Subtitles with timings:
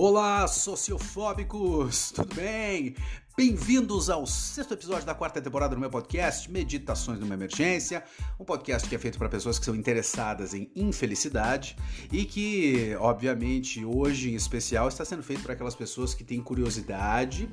[0.00, 2.12] Olá, sociofóbicos!
[2.12, 2.94] Tudo bem?
[3.38, 8.02] Bem-vindos ao sexto episódio da quarta temporada do meu podcast, Meditações numa Emergência,
[8.36, 11.76] um podcast que é feito para pessoas que são interessadas em infelicidade
[12.10, 17.48] e que, obviamente, hoje em especial está sendo feito para aquelas pessoas que têm curiosidade,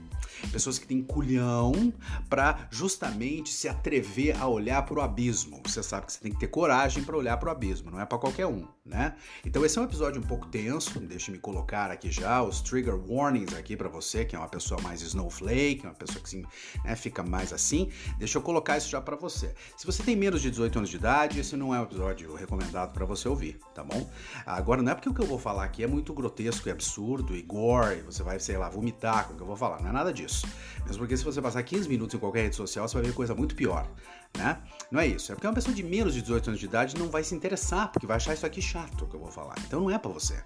[0.51, 1.93] pessoas que têm culhão
[2.27, 5.61] para justamente se atrever a olhar para o abismo.
[5.67, 8.07] Você sabe que você tem que ter coragem para olhar para o abismo, não é
[8.07, 9.13] para qualquer um, né?
[9.45, 13.53] Então esse é um episódio um pouco tenso, deixe-me colocar aqui já os trigger warnings
[13.53, 16.43] aqui para você, que é uma pessoa mais snowflake que é uma pessoa que assim,
[16.83, 19.53] né, fica mais assim, deixa eu colocar isso já para você.
[19.77, 22.93] Se você tem menos de 18 anos de idade, esse não é um episódio recomendado
[22.93, 24.09] para você ouvir, tá bom?
[24.45, 27.35] Agora, não é porque o que eu vou falar aqui é muito grotesco e absurdo
[27.35, 29.93] e gore, você vai, sei lá, vomitar com o que eu vou falar, não é
[29.93, 30.47] nada disso.
[30.85, 33.33] Mesmo porque se você passar 15 minutos em qualquer rede social, você vai ver coisa
[33.33, 33.89] muito pior,
[34.37, 34.61] né?
[34.91, 37.09] Não é isso, é porque uma pessoa de menos de 18 anos de idade não
[37.09, 39.55] vai se interessar, porque vai achar isso aqui chato que eu vou falar.
[39.65, 40.43] Então não é para você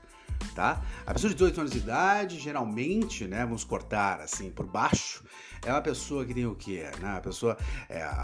[0.55, 0.81] tá?
[1.05, 5.23] A pessoa de 18 anos de idade, geralmente, né, vamos cortar assim por baixo,
[5.65, 6.89] é uma pessoa que tem o quê?
[6.99, 7.17] Né?
[7.17, 8.23] A pessoa, é, a,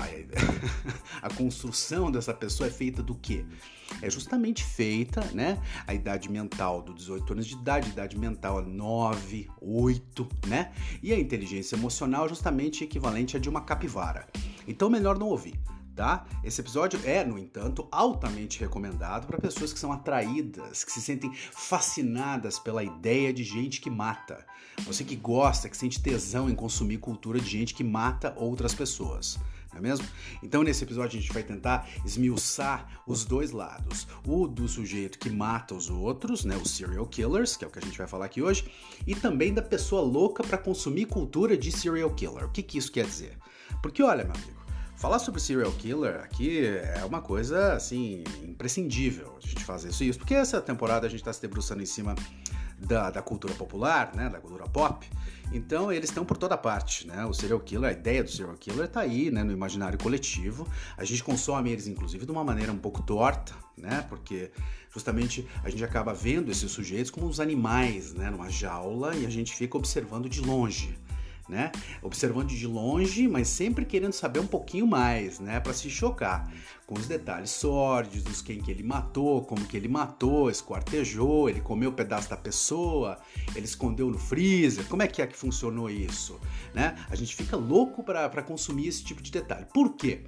[1.22, 3.46] a construção dessa pessoa é feita do quê?
[4.02, 8.60] É justamente feita, né, a idade mental do 18 anos de idade, a idade mental
[8.60, 10.72] é 9, 8, né?
[11.04, 14.28] E a inteligência emocional é justamente equivalente a de uma capivara.
[14.68, 15.54] Então melhor não ouvir
[15.96, 16.26] tá?
[16.44, 21.34] Esse episódio é, no entanto, altamente recomendado para pessoas que são atraídas, que se sentem
[21.34, 24.46] fascinadas pela ideia de gente que mata.
[24.86, 29.40] Você que gosta, que sente tesão em consumir cultura de gente que mata outras pessoas.
[29.72, 30.08] Não é mesmo?
[30.42, 35.30] Então, nesse episódio, a gente vai tentar esmiuçar os dois lados: o do sujeito que
[35.30, 38.26] mata os outros, né, os serial killers, que é o que a gente vai falar
[38.26, 38.70] aqui hoje,
[39.06, 42.46] e também da pessoa louca para consumir cultura de serial killer.
[42.46, 43.38] O que, que isso quer dizer?
[43.82, 44.65] Porque, olha, meu amigo.
[45.06, 50.18] Falar sobre serial killer aqui é uma coisa, assim, imprescindível a gente fazer isso, isso
[50.18, 52.16] porque essa temporada a gente está se debruçando em cima
[52.80, 55.08] da, da, cultura popular, né, da cultura pop,
[55.54, 58.86] então eles estão por toda parte, né, o serial killer, a ideia do serial killer
[58.86, 62.80] está aí, né, no imaginário coletivo, a gente consome eles, inclusive, de uma maneira um
[62.80, 64.50] pouco torta, né, porque
[64.92, 69.30] justamente a gente acaba vendo esses sujeitos como uns animais, né, numa jaula, e a
[69.30, 70.98] gente fica observando de longe,
[71.48, 71.72] né?
[72.02, 75.60] Observando de longe, mas sempre querendo saber um pouquinho mais, né?
[75.60, 76.52] Para se chocar
[76.86, 81.90] com os detalhes sórdidos, quem que ele matou, como que ele matou, esquartejou, ele comeu
[81.90, 83.18] um pedaço da pessoa,
[83.56, 86.40] ele escondeu no freezer, como é que é que funcionou isso,
[86.74, 86.96] né?
[87.10, 89.66] A gente fica louco para consumir esse tipo de detalhe.
[89.74, 90.24] Por quê?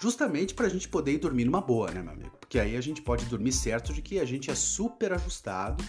[0.00, 2.36] Justamente para a gente poder ir dormir numa boa, né, meu amigo?
[2.40, 5.82] Porque aí a gente pode dormir certo de que a gente é super ajustado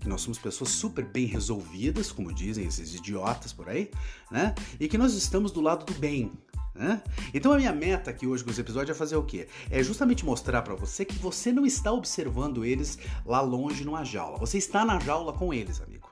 [0.00, 3.90] que nós somos pessoas super bem resolvidas, como dizem esses idiotas por aí,
[4.30, 4.54] né?
[4.78, 6.32] E que nós estamos do lado do bem,
[6.74, 7.02] né?
[7.34, 9.48] Então a minha meta aqui hoje com esse episódio é fazer o quê?
[9.70, 14.38] É justamente mostrar para você que você não está observando eles lá longe numa jaula.
[14.38, 16.08] Você está na jaula com eles, amigo.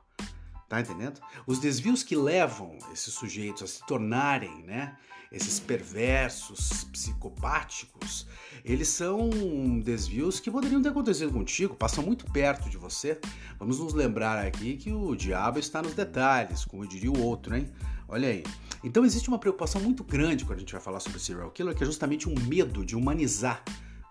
[0.69, 1.21] Tá entendendo?
[1.47, 4.97] Os desvios que levam esses sujeitos a se tornarem, né,
[5.37, 8.27] esses perversos, psicopáticos,
[8.65, 9.31] eles são
[9.79, 13.21] desvios que poderiam ter acontecido contigo, passam muito perto de você.
[13.59, 17.71] Vamos nos lembrar aqui que o diabo está nos detalhes, como diria o outro, hein?
[18.09, 18.43] Olha aí.
[18.83, 21.83] Então existe uma preocupação muito grande quando a gente vai falar sobre serial killer, que
[21.83, 23.63] é justamente um medo de humanizar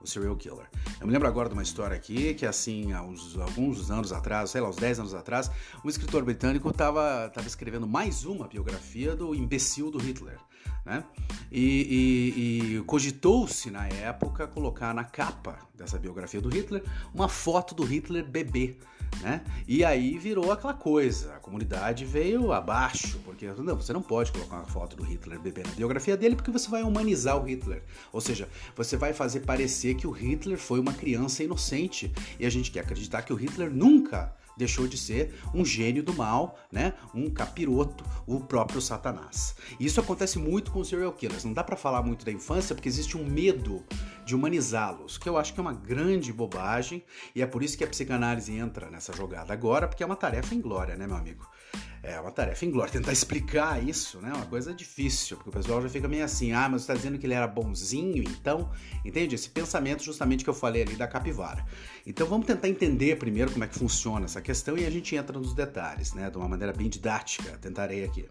[0.01, 0.69] o serial killer.
[1.01, 4.51] Eu me lembro agora de uma história aqui que, assim, há uns, alguns anos atrás,
[4.51, 5.49] sei lá, uns 10 anos atrás,
[5.83, 10.37] um escritor britânico estava escrevendo mais uma biografia do imbecil do Hitler.
[10.85, 11.03] Né?
[11.51, 16.83] E, e, e cogitou-se na época colocar na capa dessa biografia do Hitler
[17.13, 18.77] uma foto do Hitler bebê.
[19.21, 19.41] Né?
[19.67, 24.57] E aí virou aquela coisa, a comunidade veio abaixo, porque não, você não pode colocar
[24.57, 27.81] uma foto do Hitler bebê na biografia dele porque você vai humanizar o Hitler.
[28.11, 32.11] Ou seja, você vai fazer parecer que o Hitler foi uma criança inocente.
[32.39, 36.13] E a gente quer acreditar que o Hitler nunca deixou de ser um gênio do
[36.13, 36.93] mal, né?
[37.13, 39.55] Um capiroto, o próprio Satanás.
[39.79, 41.43] Isso acontece muito com os serial killers.
[41.43, 43.83] Não dá para falar muito da infância porque existe um medo
[44.25, 47.03] de humanizá-los, que eu acho que é uma grande bobagem
[47.35, 50.55] e é por isso que a psicanálise entra nessa jogada agora, porque é uma tarefa
[50.55, 51.47] inglória, né, meu amigo?
[52.07, 52.93] É uma tarefa inglória.
[52.93, 54.29] Tentar explicar isso, né?
[54.29, 56.93] É uma coisa difícil, porque o pessoal já fica meio assim, ah, mas você está
[56.93, 58.69] dizendo que ele era bonzinho, então,
[59.03, 59.33] entende?
[59.33, 61.65] Esse pensamento justamente que eu falei ali da capivara.
[62.05, 65.39] Então vamos tentar entender primeiro como é que funciona essa questão e a gente entra
[65.39, 66.29] nos detalhes, né?
[66.29, 68.29] De uma maneira bem didática, tentarei aqui.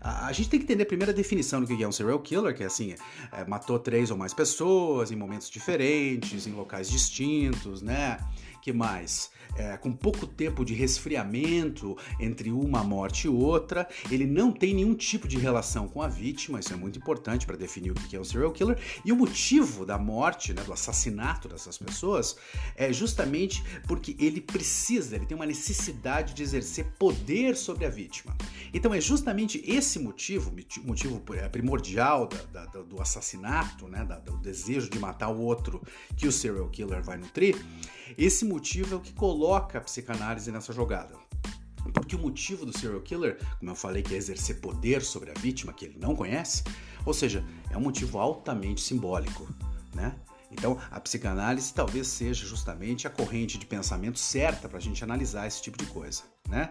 [0.00, 2.62] A gente tem que entender primeiro a definição do que é um serial killer, que
[2.62, 2.94] é assim,
[3.32, 8.18] é, matou três ou mais pessoas em momentos diferentes, em locais distintos, né?
[8.66, 9.30] Que mais?
[9.54, 14.92] É, com pouco tempo de resfriamento entre uma morte e outra, ele não tem nenhum
[14.92, 18.20] tipo de relação com a vítima, isso é muito importante para definir o que é
[18.20, 22.36] um serial killer, e o motivo da morte, né, do assassinato dessas pessoas,
[22.74, 28.36] é justamente porque ele precisa, ele tem uma necessidade de exercer poder sobre a vítima.
[28.74, 30.52] Então é justamente esse motivo,
[30.82, 35.80] motivo é, primordial da, da, do assassinato, né, da, do desejo de matar o outro,
[36.16, 37.56] que o serial killer vai nutrir,
[38.16, 41.14] esse motivo é o que coloca a psicanálise nessa jogada.
[41.92, 45.34] Porque o motivo do serial killer, como eu falei, que é exercer poder sobre a
[45.34, 46.64] vítima que ele não conhece,
[47.04, 49.48] ou seja, é um motivo altamente simbólico,
[49.94, 50.14] né?
[50.50, 55.46] Então, a psicanálise talvez seja justamente a corrente de pensamento certa para a gente analisar
[55.46, 56.22] esse tipo de coisa.
[56.48, 56.70] Né?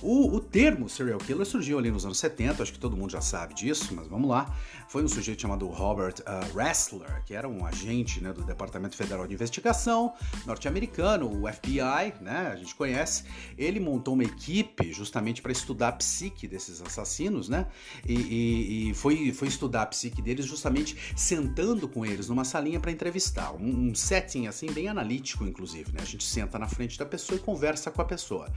[0.00, 3.20] O, o, termo serial killer surgiu ali nos anos 70, acho que todo mundo já
[3.20, 4.54] sabe disso, mas vamos lá.
[4.88, 9.26] Foi um sujeito chamado Robert uh, Ressler, que era um agente né, do Departamento Federal
[9.26, 10.14] de Investigação
[10.46, 13.24] norte-americano, o FBI, né, a gente conhece.
[13.58, 17.66] Ele montou uma equipe justamente para estudar a psique desses assassinos, né?
[18.06, 22.80] E, e, e, foi, foi estudar a psique deles justamente sentando com eles numa salinha
[22.80, 23.52] para entrevistar.
[23.52, 25.98] Um, um setting assim, bem analítico, inclusive, né?
[26.00, 28.48] A gente senta na frente da pessoa e conversa com a pessoa.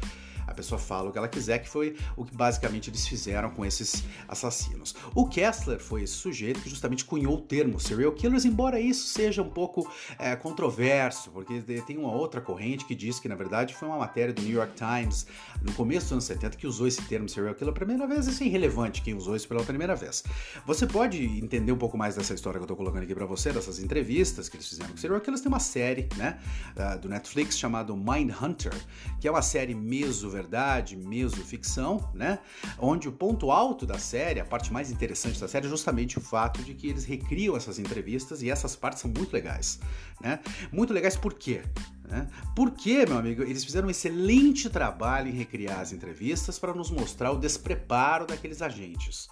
[0.50, 3.64] A pessoa fala o que ela quiser, que foi o que basicamente eles fizeram com
[3.64, 4.96] esses assassinos.
[5.14, 9.44] O Kessler foi esse sujeito que justamente cunhou o termo serial killers, embora isso seja
[9.44, 9.88] um pouco
[10.18, 14.34] é, controverso, porque tem uma outra corrente que diz que, na verdade, foi uma matéria
[14.34, 15.28] do New York Times
[15.62, 18.26] no começo dos anos 70 que usou esse termo serial killer pela primeira vez.
[18.26, 20.24] Isso é irrelevante quem usou isso pela primeira vez.
[20.66, 23.52] Você pode entender um pouco mais dessa história que eu tô colocando aqui para você,
[23.52, 25.42] dessas entrevistas que eles fizeram com serial killers.
[25.42, 26.40] Tem uma série, né,
[27.02, 28.74] do Netflix chamado Mind Hunter,
[29.20, 32.40] que é uma série meso verdade, mesmo ficção, né?
[32.78, 36.22] Onde o ponto alto da série, a parte mais interessante da série é justamente o
[36.22, 39.80] fato de que eles recriam essas entrevistas e essas partes são muito legais,
[40.22, 40.40] né?
[40.72, 41.62] Muito legais por quê?
[42.08, 42.28] Né?
[42.56, 47.32] Porque, meu amigo, eles fizeram um excelente trabalho em recriar as entrevistas para nos mostrar
[47.32, 49.30] o despreparo daqueles agentes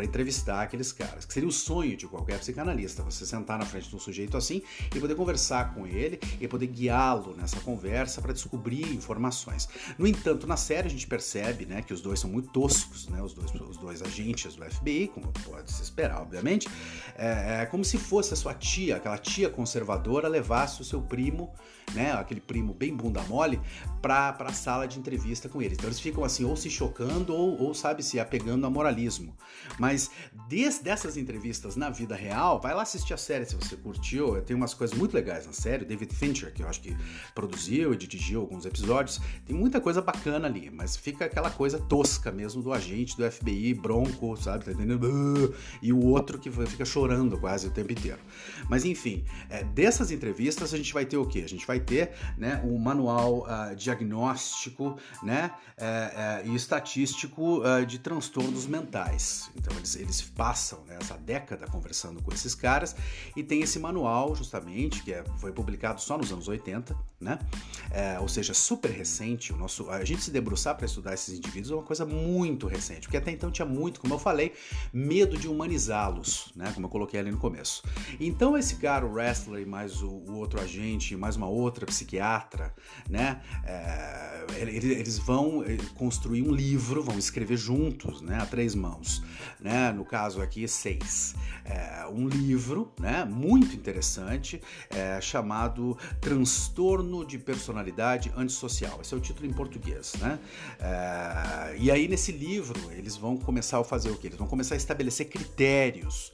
[0.00, 3.90] para entrevistar aqueles caras, que seria o sonho de qualquer psicanalista, você sentar na frente
[3.90, 4.62] de um sujeito assim
[4.94, 9.68] e poder conversar com ele e poder guiá-lo nessa conversa para descobrir informações.
[9.98, 13.22] No entanto, na série a gente percebe, né, que os dois são muito toscos, né,
[13.22, 16.66] os dois, os dois agentes do FBI, como pode se esperar, obviamente,
[17.14, 21.52] é, é como se fosse a sua tia, aquela tia conservadora levasse o seu primo,
[21.92, 23.60] né, aquele primo bem bunda mole,
[24.00, 25.76] para a sala de entrevista com eles.
[25.76, 29.36] Então eles ficam assim, ou se chocando ou, ou sabe, se apegando a moralismo.
[29.78, 29.89] Mas
[30.48, 34.40] desde dessas entrevistas na vida real, vai lá assistir a série se você curtiu.
[34.42, 35.84] Tem umas coisas muito legais na série.
[35.84, 36.96] David Fincher, que eu acho que
[37.34, 42.30] produziu e dirigiu alguns episódios, tem muita coisa bacana ali, mas fica aquela coisa tosca
[42.30, 44.64] mesmo do agente do FBI, bronco, sabe?
[44.64, 45.54] Tá entendendo?
[45.82, 48.18] E o outro que fica chorando quase o tempo inteiro.
[48.68, 51.42] Mas enfim, é, dessas entrevistas a gente vai ter o quê?
[51.44, 57.98] A gente vai ter né, um manual uh, diagnóstico né, uh, uh, e estatístico de
[57.98, 59.50] transtornos mentais.
[59.56, 62.94] Então eles, eles passam né, essa década conversando com esses caras
[63.34, 67.38] e tem esse manual justamente que é, foi publicado só nos anos 80, né?
[67.90, 69.52] É, ou seja, super recente.
[69.52, 73.02] O nosso, a gente se debruçar para estudar esses indivíduos é uma coisa muito recente,
[73.02, 74.52] porque até então tinha muito, como eu falei,
[74.92, 76.70] medo de humanizá-los, né?
[76.74, 77.82] Como eu coloquei ali no começo.
[78.18, 82.74] Então esse cara, o wrestler mais o, o outro agente, mais uma outra psiquiatra,
[83.08, 83.40] né?
[83.64, 88.38] É, eles vão eh, construir um livro, vão escrever juntos, né?
[88.40, 89.22] A três mãos
[89.60, 89.69] né?
[89.94, 91.34] No caso aqui, seis.
[91.64, 93.24] É um livro, né?
[93.24, 98.98] Muito interessante, é, chamado Transtorno de Personalidade Antissocial.
[99.00, 100.38] Esse é o título em português, né?
[100.80, 104.26] É, e aí nesse livro eles vão começar a fazer o que?
[104.26, 106.32] Eles vão começar a estabelecer critérios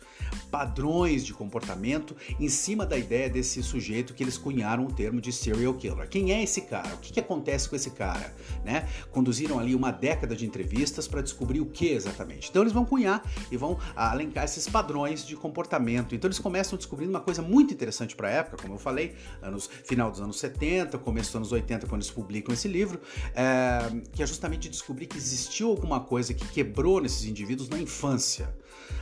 [0.50, 5.32] padrões de comportamento em cima da ideia desse sujeito que eles cunharam o termo de
[5.32, 6.08] serial killer.
[6.08, 6.94] Quem é esse cara?
[6.94, 8.34] O que, que acontece com esse cara?
[8.64, 8.88] Né?
[9.10, 12.48] Conduziram ali uma década de entrevistas para descobrir o que exatamente.
[12.48, 16.14] Então eles vão cunhar e vão alencar esses padrões de comportamento.
[16.14, 19.68] Então eles começam descobrindo uma coisa muito interessante para a época, como eu falei, anos,
[19.84, 23.00] final dos anos 70, começo dos anos 80, quando eles publicam esse livro,
[23.34, 23.78] é,
[24.12, 28.54] que é justamente descobrir que existiu alguma coisa que quebrou nesses indivíduos na infância.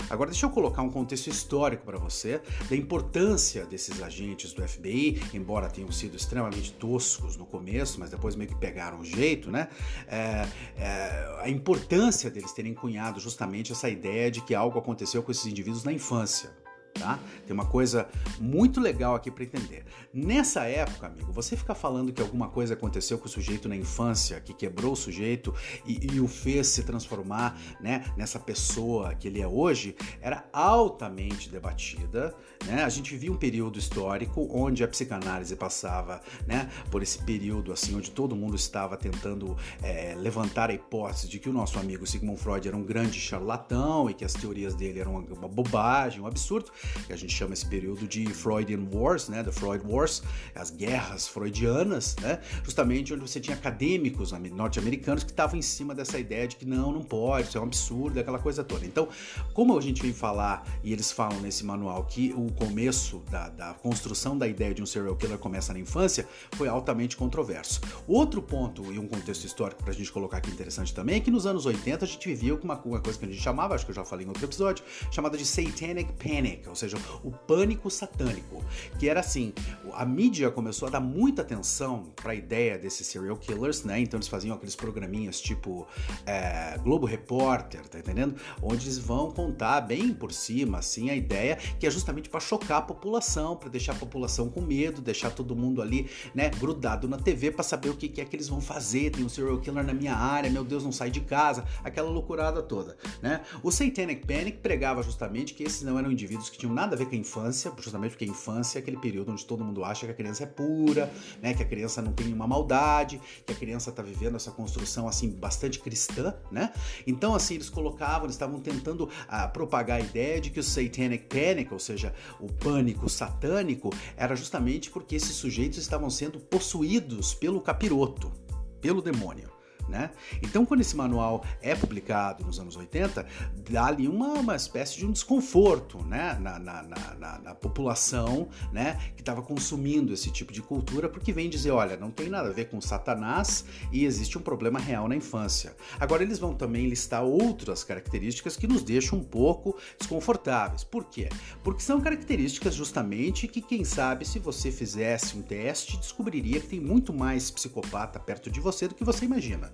[0.08, 5.20] Agora deixa eu colocar um contexto histórico para você da importância desses agentes do FBI,
[5.32, 9.68] embora tenham sido extremamente toscos no começo, mas depois meio que pegaram o jeito, né?
[10.06, 15.30] É, é, a importância deles terem cunhado justamente essa ideia de que algo aconteceu com
[15.30, 16.63] esses indivíduos na infância.
[16.94, 17.18] Tá?
[17.46, 18.08] Tem uma coisa
[18.40, 19.84] muito legal aqui para entender.
[20.12, 24.40] Nessa época, amigo, você ficar falando que alguma coisa aconteceu com o sujeito na infância,
[24.40, 29.40] que quebrou o sujeito e, e o fez se transformar, né, nessa pessoa que ele
[29.40, 32.34] é hoje, era altamente debatida,
[32.64, 32.84] né?
[32.84, 37.96] A gente vivia um período histórico onde a psicanálise passava, né, por esse período assim
[37.96, 42.40] onde todo mundo estava tentando é, levantar a hipótese de que o nosso amigo Sigmund
[42.40, 46.70] Freud era um grande charlatão e que as teorias dele eram uma, bobagem, um absurdo
[47.08, 50.22] a gente chama esse período de Freudian Wars, né, the Freud Wars,
[50.54, 56.18] as guerras freudianas, né, justamente onde você tinha acadêmicos norte-americanos que estavam em cima dessa
[56.18, 58.84] ideia de que não, não pode, isso é um absurdo, aquela coisa toda.
[58.84, 59.08] Então,
[59.52, 63.74] como a gente vem falar, e eles falam nesse manual, que o começo da, da
[63.74, 67.80] construção da ideia de um serial killer começa na infância, foi altamente controverso.
[68.06, 71.30] Outro ponto e um contexto histórico para a gente colocar aqui interessante também é que
[71.30, 73.84] nos anos 80 a gente vivia com uma, uma coisa que a gente chamava, acho
[73.84, 77.88] que eu já falei em outro episódio, chamada de Satanic Panic, ou seja, o pânico
[77.88, 78.62] satânico,
[78.98, 79.52] que era assim,
[79.92, 84.00] a mídia começou a dar muita atenção para a ideia desses serial killers, né?
[84.00, 85.86] Então eles faziam aqueles programinhas tipo
[86.26, 88.34] é, Globo Repórter, tá entendendo?
[88.60, 92.78] Onde eles vão contar bem por cima, assim, a ideia que é justamente para chocar
[92.78, 97.18] a população, para deixar a população com medo, deixar todo mundo ali, né, grudado na
[97.18, 99.10] TV para saber o que, que é que eles vão fazer.
[99.10, 102.60] Tem um serial killer na minha área, meu Deus, não sai de casa, aquela loucurada
[102.60, 103.42] toda, né?
[103.62, 107.06] O Satanic Panic pregava justamente que esses não eram indivíduos que tinham nada a ver
[107.06, 110.12] com a infância, justamente porque a infância é aquele período onde todo mundo acha que
[110.12, 113.90] a criança é pura, né, que a criança não tem nenhuma maldade, que a criança
[113.90, 116.72] está vivendo essa construção assim bastante cristã, né?
[117.06, 121.26] Então assim eles colocavam, eles estavam tentando uh, propagar a ideia de que o Satanic
[121.26, 127.60] Panic, ou seja, o pânico satânico, era justamente porque esses sujeitos estavam sendo possuídos pelo
[127.60, 128.32] capiroto,
[128.80, 129.53] pelo demônio.
[129.88, 130.10] Né?
[130.42, 133.26] Então, quando esse manual é publicado nos anos 80,
[133.70, 136.38] dá ali uma, uma espécie de um desconforto né?
[136.40, 138.98] na, na, na, na população né?
[139.14, 142.52] que estava consumindo esse tipo de cultura, porque vem dizer: olha, não tem nada a
[142.52, 145.76] ver com Satanás e existe um problema real na infância.
[146.00, 150.82] Agora, eles vão também listar outras características que nos deixam um pouco desconfortáveis.
[150.82, 151.28] Por quê?
[151.62, 156.80] Porque são características justamente que, quem sabe, se você fizesse um teste, descobriria que tem
[156.80, 159.73] muito mais psicopata perto de você do que você imagina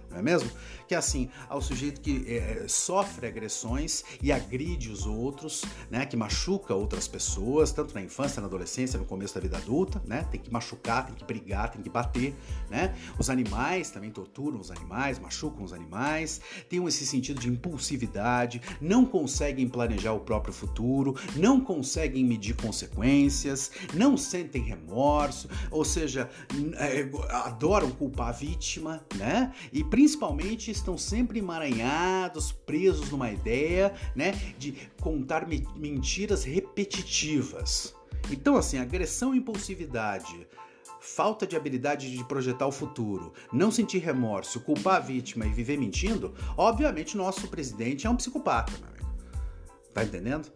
[0.11, 0.51] não é mesmo?
[0.87, 6.05] Que é assim, ao sujeito que é, sofre agressões e agride os outros, né?
[6.05, 10.27] Que machuca outras pessoas, tanto na infância, na adolescência, no começo da vida adulta, né?
[10.29, 12.35] Tem que machucar, tem que brigar, tem que bater,
[12.69, 12.95] né?
[13.17, 19.05] Os animais também torturam os animais, machucam os animais, têm esse sentido de impulsividade, não
[19.05, 26.29] conseguem planejar o próprio futuro, não conseguem medir consequências, não sentem remorso, ou seja,
[26.75, 27.09] é,
[27.45, 29.53] adoram culpar a vítima, né?
[29.71, 37.93] E principalmente estão sempre emaranhados, presos numa ideia, né, de contar mentiras repetitivas.
[38.31, 40.47] Então, assim, agressão e impulsividade,
[40.99, 45.77] falta de habilidade de projetar o futuro, não sentir remorso, culpar a vítima e viver
[45.77, 49.07] mentindo, obviamente nosso presidente é um psicopata, meu amigo.
[49.93, 50.51] Tá entendendo?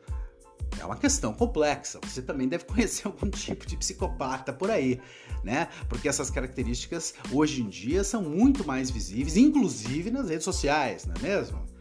[0.79, 1.99] É uma questão complexa.
[2.03, 4.99] Você também deve conhecer algum tipo de psicopata por aí,
[5.43, 5.67] né?
[5.87, 11.15] Porque essas características hoje em dia são muito mais visíveis, inclusive nas redes sociais, não
[11.15, 11.74] é mesmo?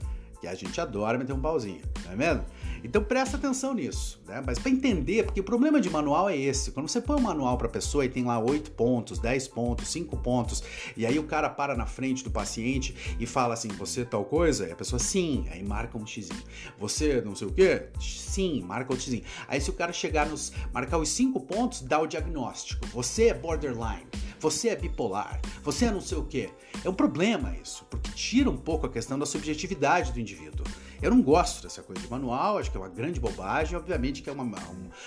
[0.45, 2.45] Que a gente adora meter um pauzinho, não é mesmo?
[2.85, 4.43] Então presta atenção nisso, né?
[4.45, 6.71] Mas para entender, porque o problema de manual é esse.
[6.71, 10.15] Quando você põe um manual para pessoa e tem lá 8 pontos, 10 pontos, 5
[10.19, 10.63] pontos,
[10.99, 14.69] e aí o cara para na frente do paciente e fala assim: "Você tal coisa?"
[14.69, 16.43] E a pessoa sim, aí marca um xizinho.
[16.79, 17.87] Você não sei o quê?
[17.99, 19.25] Sim, marca o xizinho.
[19.49, 22.87] Aí se o cara chegar nos marcar os 5 pontos, dá o diagnóstico.
[22.89, 24.05] Você é borderline,
[24.45, 26.51] você é bipolar, você é não sei o quê.
[26.85, 30.67] É um problema isso, porque tira um pouco a questão da subjetividade do indivíduo.
[31.01, 34.29] Eu não gosto dessa coisa de manual, acho que é uma grande bobagem, obviamente que
[34.29, 34.59] é uma, uma,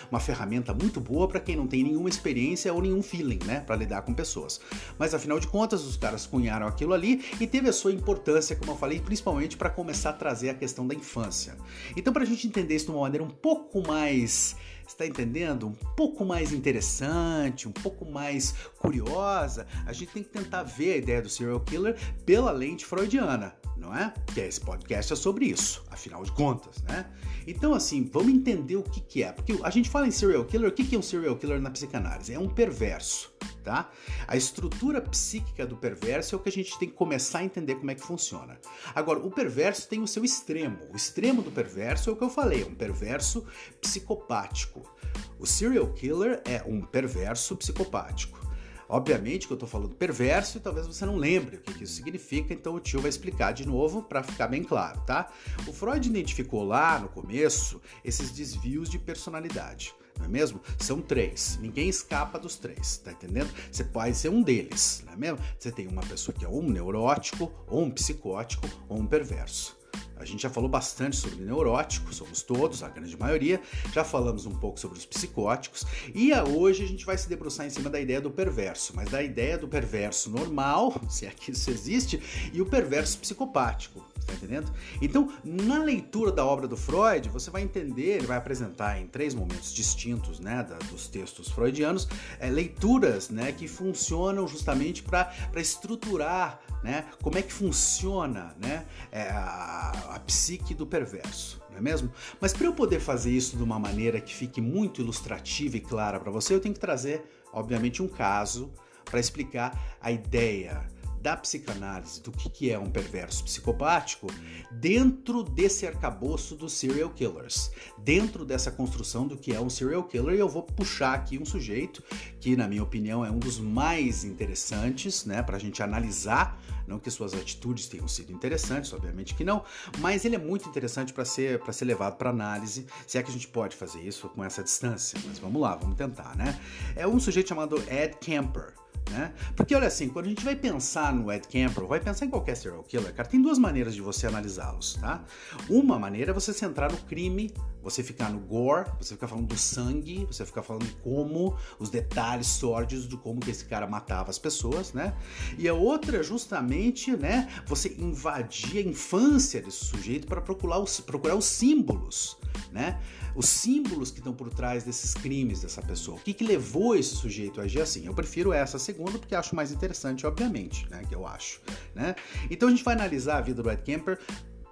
[0.09, 3.75] uma ferramenta muito boa para quem não tem nenhuma experiência ou nenhum feeling, né, para
[3.75, 4.59] lidar com pessoas.
[4.97, 8.71] Mas afinal de contas, os caras cunharam aquilo ali e teve a sua importância, como
[8.71, 11.55] eu falei, principalmente para começar a trazer a questão da infância.
[11.95, 14.55] Então, para a gente entender isso de uma maneira um pouco mais
[14.87, 15.67] está entendendo?
[15.67, 20.97] Um pouco mais interessante, um pouco mais curiosa, a gente tem que tentar ver a
[20.97, 24.13] ideia do serial killer pela lente freudiana não é?
[24.33, 27.05] Que esse podcast é sobre isso, afinal de contas, né?
[27.45, 29.31] Então, assim, vamos entender o que, que é.
[29.31, 31.69] Porque a gente fala em serial killer, o que, que é um serial killer na
[31.69, 32.33] psicanálise?
[32.33, 33.31] É um perverso,
[33.67, 33.89] tá?
[34.25, 37.75] A estrutura psíquica do perverso é o que a gente tem que começar a entender
[37.75, 38.57] como é que funciona.
[38.95, 40.79] Agora, o perverso tem o seu extremo.
[40.93, 43.45] O extremo do perverso é o que eu falei, um perverso
[43.81, 44.89] psicopático.
[45.37, 48.39] O serial killer é um perverso psicopático.
[48.87, 51.95] Obviamente que eu estou falando perverso e talvez você não lembre o que, que isso
[51.95, 55.29] significa, então o tio vai explicar de novo para ficar bem claro, tá?
[55.67, 60.61] O Freud identificou lá no começo esses desvios de personalidade não é mesmo?
[60.79, 61.57] São três.
[61.61, 63.51] Ninguém escapa dos três, tá entendendo?
[63.71, 65.39] Você pode ser um deles, não é mesmo?
[65.57, 69.77] Você tem uma pessoa que é um neurótico, ou um psicótico, ou um perverso.
[70.19, 73.61] A gente já falou bastante sobre neuróticos, somos todos, a grande maioria.
[73.93, 75.85] Já falamos um pouco sobre os psicóticos.
[76.13, 79.21] E hoje a gente vai se debruçar em cima da ideia do perverso, mas da
[79.21, 82.21] ideia do perverso normal, se é que isso existe,
[82.53, 84.05] e o perverso psicopático.
[84.27, 84.69] Tá entendendo?
[85.01, 89.33] Então, na leitura da obra do Freud, você vai entender, ele vai apresentar em três
[89.33, 96.59] momentos distintos, né, da, dos textos freudianos, é, leituras, né, que funcionam justamente para estruturar,
[96.83, 102.11] né, como é que funciona, né, é, a, a psique do perverso não é mesmo?
[102.41, 106.19] Mas para eu poder fazer isso de uma maneira que fique muito ilustrativa e clara
[106.19, 107.23] para você, eu tenho que trazer,
[107.53, 108.71] obviamente, um caso
[109.05, 110.85] para explicar a ideia
[111.21, 114.27] da psicanálise do que, é um perverso psicopático
[114.71, 120.35] dentro desse arcabouço dos serial killers, dentro dessa construção do que é um serial killer.
[120.35, 122.03] Eu vou puxar aqui um sujeito
[122.39, 126.61] que, na minha opinião, é um dos mais interessantes, né, para a gente analisar.
[126.87, 129.63] Não que suas atitudes tenham sido interessantes, obviamente que não,
[129.99, 133.33] mas ele é muito interessante para ser, ser levado para análise, se é que a
[133.33, 135.19] gente pode fazer isso com essa distância.
[135.27, 136.59] Mas vamos lá, vamos tentar, né?
[136.95, 138.73] É um sujeito chamado Ed Kemper.
[139.09, 139.33] Né?
[139.55, 142.55] Porque olha assim, quando a gente vai pensar no Ed Campbell, vai pensar em qualquer
[142.55, 145.23] serial killer, cara, tem duas maneiras de você analisá-los, tá?
[145.69, 149.57] Uma maneira é você centrar no crime, você ficar no gore, você ficar falando do
[149.57, 154.37] sangue, você ficar falando como, os detalhes sórdidos de como que esse cara matava as
[154.37, 155.13] pessoas, né?
[155.57, 160.99] E a outra é justamente, né, você invadir a infância desse sujeito para procurar os,
[160.99, 162.37] procurar os símbolos,
[162.73, 162.99] né?
[163.37, 166.17] os símbolos que estão por trás desses crimes dessa pessoa.
[166.17, 168.07] O que, que levou esse sujeito a agir assim?
[168.07, 171.03] Eu prefiro essa segunda porque acho mais interessante, obviamente, né?
[171.07, 171.61] Que eu acho.
[171.93, 172.15] Né?
[172.49, 174.19] Então a gente vai analisar a vida do Ed Kemper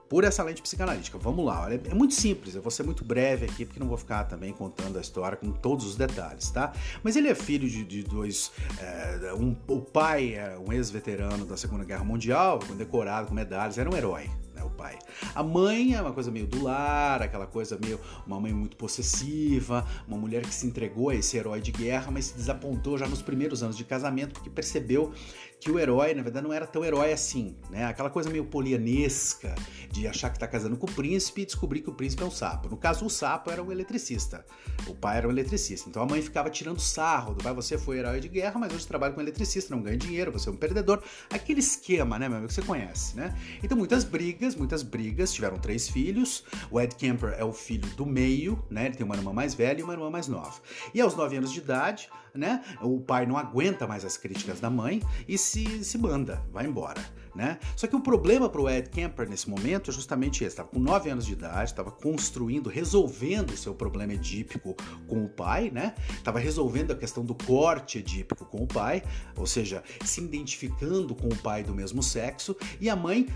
[0.10, 1.18] por essa lente psicanalítica.
[1.18, 3.98] Vamos lá, olha, é muito simples, eu vou ser muito breve aqui, porque não vou
[3.98, 6.74] ficar também contando a história com todos os detalhes, tá?
[7.04, 8.52] Mas ele é filho de, de dois.
[8.80, 13.90] É, um, o pai é um ex-veterano da Segunda Guerra Mundial, condecorado com medalhas, era
[13.90, 14.98] um herói, né, o pai.
[15.34, 18.00] A mãe é uma coisa meio do lar, aquela coisa meio.
[18.26, 22.26] uma mãe muito possessiva, uma mulher que se entregou a esse herói de guerra, mas
[22.26, 25.14] se desapontou já nos primeiros anos de casamento porque percebeu
[25.60, 27.86] que o herói, na verdade, não era tão herói assim, né?
[27.86, 29.56] Aquela coisa meio polianesca
[29.90, 32.30] de achar que tá casando com o príncipe e descobrir que o príncipe é um
[32.30, 32.70] sapo.
[32.70, 34.46] No caso, o sapo era um eletricista.
[34.86, 35.90] O pai era um eletricista.
[35.90, 38.86] Então a mãe ficava tirando sarro do pai, você foi herói de guerra, mas hoje
[38.86, 41.02] trabalha com eletricista, não ganha dinheiro, você é um perdedor.
[41.32, 43.36] Aquele esquema, né, meu amigo, que você conhece, né?
[43.64, 46.44] Então muitas brigas, muitas brigas, tiveram três filhos.
[46.70, 48.88] O Ed Kemper é o filho do meio, né?
[48.88, 50.60] Ele tem uma irmã mais velha e uma irmã mais nova.
[50.94, 52.64] E aos nove anos de idade, né?
[52.82, 57.02] O pai não aguenta mais as críticas da mãe e se, se manda, vai embora.
[57.34, 57.60] Né?
[57.76, 60.80] Só que o problema para o Ed Kemper nesse momento é justamente esse: estava com
[60.80, 64.74] 9 anos de idade, estava construindo, resolvendo o seu problema edípico
[65.06, 65.96] com o pai, né?
[66.12, 69.04] Estava resolvendo a questão do corte edípico com o pai,
[69.36, 73.28] ou seja, se identificando com o pai do mesmo sexo, e a mãe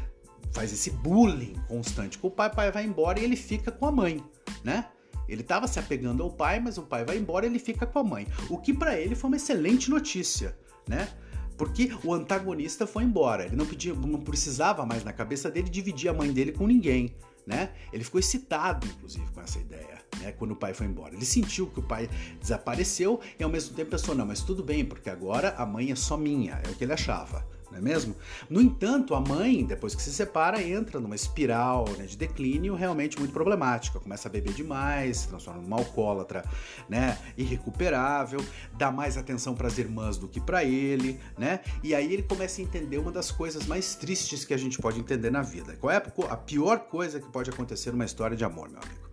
[0.52, 3.86] faz esse bullying constante com o pai, o pai vai embora e ele fica com
[3.86, 4.24] a mãe,
[4.64, 4.86] né?
[5.28, 8.00] Ele estava se apegando ao pai, mas o pai vai embora e ele fica com
[8.00, 8.28] a mãe.
[8.50, 11.08] O que para ele foi uma excelente notícia, né?
[11.56, 13.46] Porque o antagonista foi embora.
[13.46, 17.16] Ele não, pedia, não precisava mais na cabeça dele dividir a mãe dele com ninguém.
[17.46, 17.72] Né?
[17.92, 20.32] Ele ficou excitado, inclusive, com essa ideia, né?
[20.32, 21.16] Quando o pai foi embora.
[21.16, 24.86] Ele sentiu que o pai desapareceu e ao mesmo tempo pensou: não, mas tudo bem,
[24.86, 28.16] porque agora a mãe é só minha, é o que ele achava não é mesmo?
[28.50, 33.18] No entanto, a mãe, depois que se separa, entra numa espiral né, de declínio realmente
[33.18, 34.00] muito problemática.
[34.00, 36.44] Começa a beber demais, se transforma numa alcoólatra,
[36.88, 38.44] né, irrecuperável,
[38.78, 41.60] dá mais atenção para as irmãs do que para ele, né?
[41.84, 45.00] E aí ele começa a entender uma das coisas mais tristes que a gente pode
[45.00, 45.76] entender na vida.
[45.78, 49.10] Qual é a pior coisa que pode acontecer numa história de amor, meu amigo?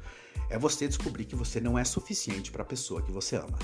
[0.48, 3.58] É você descobrir que você não é suficiente para a pessoa que você ama.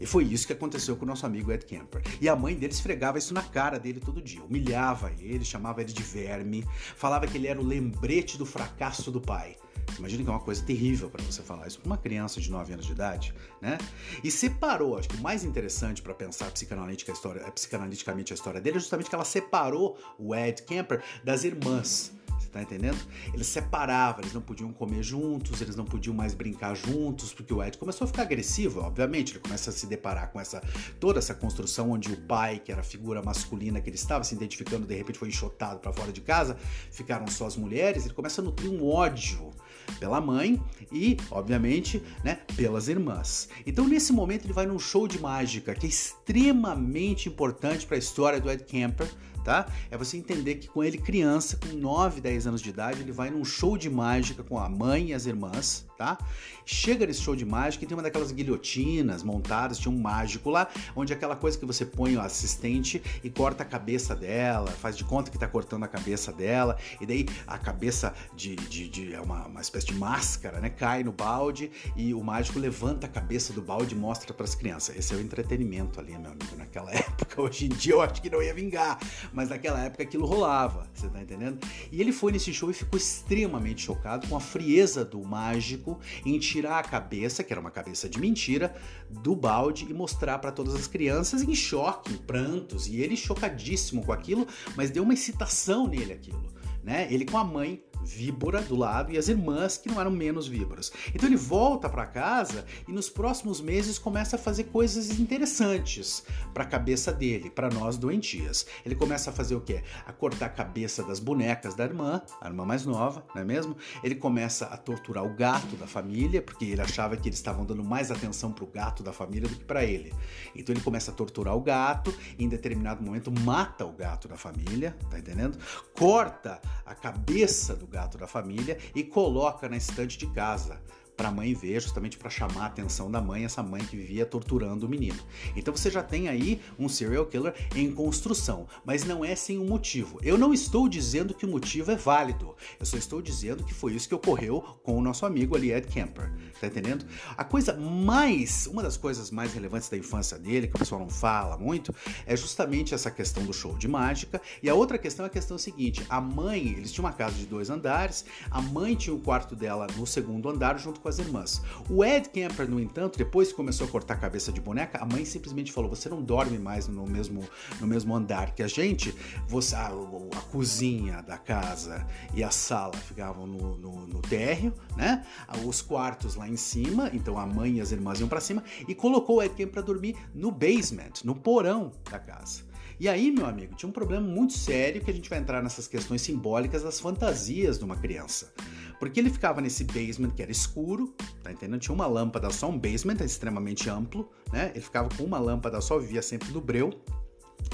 [0.00, 2.02] E foi isso que aconteceu com o nosso amigo Ed Kemper.
[2.20, 5.92] E a mãe dele esfregava isso na cara dele todo dia, humilhava ele, chamava ele
[5.92, 6.64] de verme,
[6.96, 9.56] falava que ele era o lembrete do fracasso do pai.
[9.98, 12.72] Imagina que é uma coisa terrível para você falar isso com uma criança de 9
[12.72, 13.76] anos de idade, né?
[14.22, 18.60] E separou, acho que o mais interessante para pensar psicanalitica a história, psicanaliticamente a história
[18.60, 22.12] dele é justamente que ela separou o Ed Kemper das irmãs
[22.50, 22.98] tá entendendo?
[23.32, 27.62] Eles separavam, eles não podiam comer juntos, eles não podiam mais brincar juntos, porque o
[27.62, 30.60] Ed começou a ficar agressivo, obviamente, ele começa a se deparar com essa
[30.98, 34.34] toda essa construção onde o pai, que era a figura masculina que ele estava se
[34.34, 36.56] identificando, de repente foi enxotado para fora de casa,
[36.90, 39.50] ficaram só as mulheres, ele começa a nutrir um ódio
[39.98, 43.48] pela mãe e, obviamente, né, pelas irmãs.
[43.66, 47.98] Então, nesse momento, ele vai num show de mágica que é extremamente importante para a
[47.98, 49.10] história do Ed Kemper
[49.40, 49.66] tá?
[49.90, 53.30] É você entender que com ele criança, com 9, 10 anos de idade, ele vai
[53.30, 56.16] num show de mágica com a mãe e as irmãs, tá?
[56.64, 60.66] Chega nesse show de mágica e tem uma daquelas guilhotinas montadas, tinha um mágico lá,
[60.96, 64.96] onde é aquela coisa que você põe o assistente e corta a cabeça dela, faz
[64.96, 69.12] de conta que tá cortando a cabeça dela, e daí a cabeça de, de, de
[69.12, 70.70] é uma, uma espécie de máscara, né?
[70.70, 74.54] Cai no balde e o mágico levanta a cabeça do balde e mostra para as
[74.54, 74.96] crianças.
[74.96, 77.42] Esse é o entretenimento ali, meu amigo, naquela época.
[77.42, 78.98] Hoje em dia eu acho que não ia vingar,
[79.34, 81.58] mas naquela época aquilo rolava, você tá entendendo?
[81.92, 85.89] E ele foi nesse show e ficou extremamente chocado com a frieza do mágico
[86.24, 88.74] em tirar a cabeça, que era uma cabeça de mentira,
[89.08, 94.04] do balde e mostrar para todas as crianças em choque, em prantos, e ele chocadíssimo
[94.04, 97.08] com aquilo, mas deu uma excitação nele aquilo, né?
[97.10, 100.92] Ele com a mãe víbora do lado e as irmãs que não eram menos víboras.
[101.14, 106.64] Então ele volta para casa e nos próximos meses começa a fazer coisas interessantes para
[106.64, 108.66] a cabeça dele, para nós doentias.
[108.84, 109.82] Ele começa a fazer o quê?
[110.06, 113.76] A cortar a cabeça das bonecas da irmã, a irmã mais nova, não é mesmo?
[114.02, 117.84] Ele começa a torturar o gato da família, porque ele achava que eles estavam dando
[117.84, 120.12] mais atenção para o gato da família do que para ele.
[120.54, 124.36] Então ele começa a torturar o gato, e em determinado momento mata o gato da
[124.36, 125.58] família, tá entendendo?
[125.94, 130.80] Corta a cabeça do gato da família e coloca na estante de casa
[131.20, 134.24] para a mãe ver, justamente para chamar a atenção da mãe, essa mãe que vivia
[134.24, 135.18] torturando o menino.
[135.54, 139.66] Então você já tem aí um serial killer em construção, mas não é sem um
[139.66, 140.18] motivo.
[140.22, 143.92] Eu não estou dizendo que o motivo é válido, eu só estou dizendo que foi
[143.92, 146.32] isso que ocorreu com o nosso amigo ali, Ed Kemper.
[146.58, 147.04] Tá entendendo?
[147.36, 151.10] A coisa mais, uma das coisas mais relevantes da infância dele, que o pessoal não
[151.10, 151.94] fala muito,
[152.26, 154.40] é justamente essa questão do show de mágica.
[154.62, 157.44] E a outra questão é a questão seguinte: a mãe, eles tinham uma casa de
[157.44, 161.62] dois andares, a mãe tinha o quarto dela no segundo andar junto com as irmãs.
[161.88, 165.04] O Ed Kemper, no entanto, depois que começou a cortar a cabeça de boneca, a
[165.04, 167.42] mãe simplesmente falou: Você não dorme mais no mesmo,
[167.80, 169.14] no mesmo andar que a gente.
[169.48, 175.24] Você, a, a cozinha da casa e a sala ficavam no, no, no térreo, né?
[175.66, 178.94] Os quartos lá em cima, então a mãe e as irmãs iam para cima, e
[178.94, 182.70] colocou o Ed Kemper para dormir no basement, no porão da casa.
[183.00, 185.88] E aí, meu amigo, tinha um problema muito sério que a gente vai entrar nessas
[185.88, 188.52] questões simbólicas das fantasias de uma criança.
[189.00, 191.80] Porque ele ficava nesse basement que era escuro, tá entendendo?
[191.80, 194.70] Tinha uma lâmpada só, um basement extremamente amplo, né?
[194.74, 196.90] Ele ficava com uma lâmpada só, vivia sempre no breu.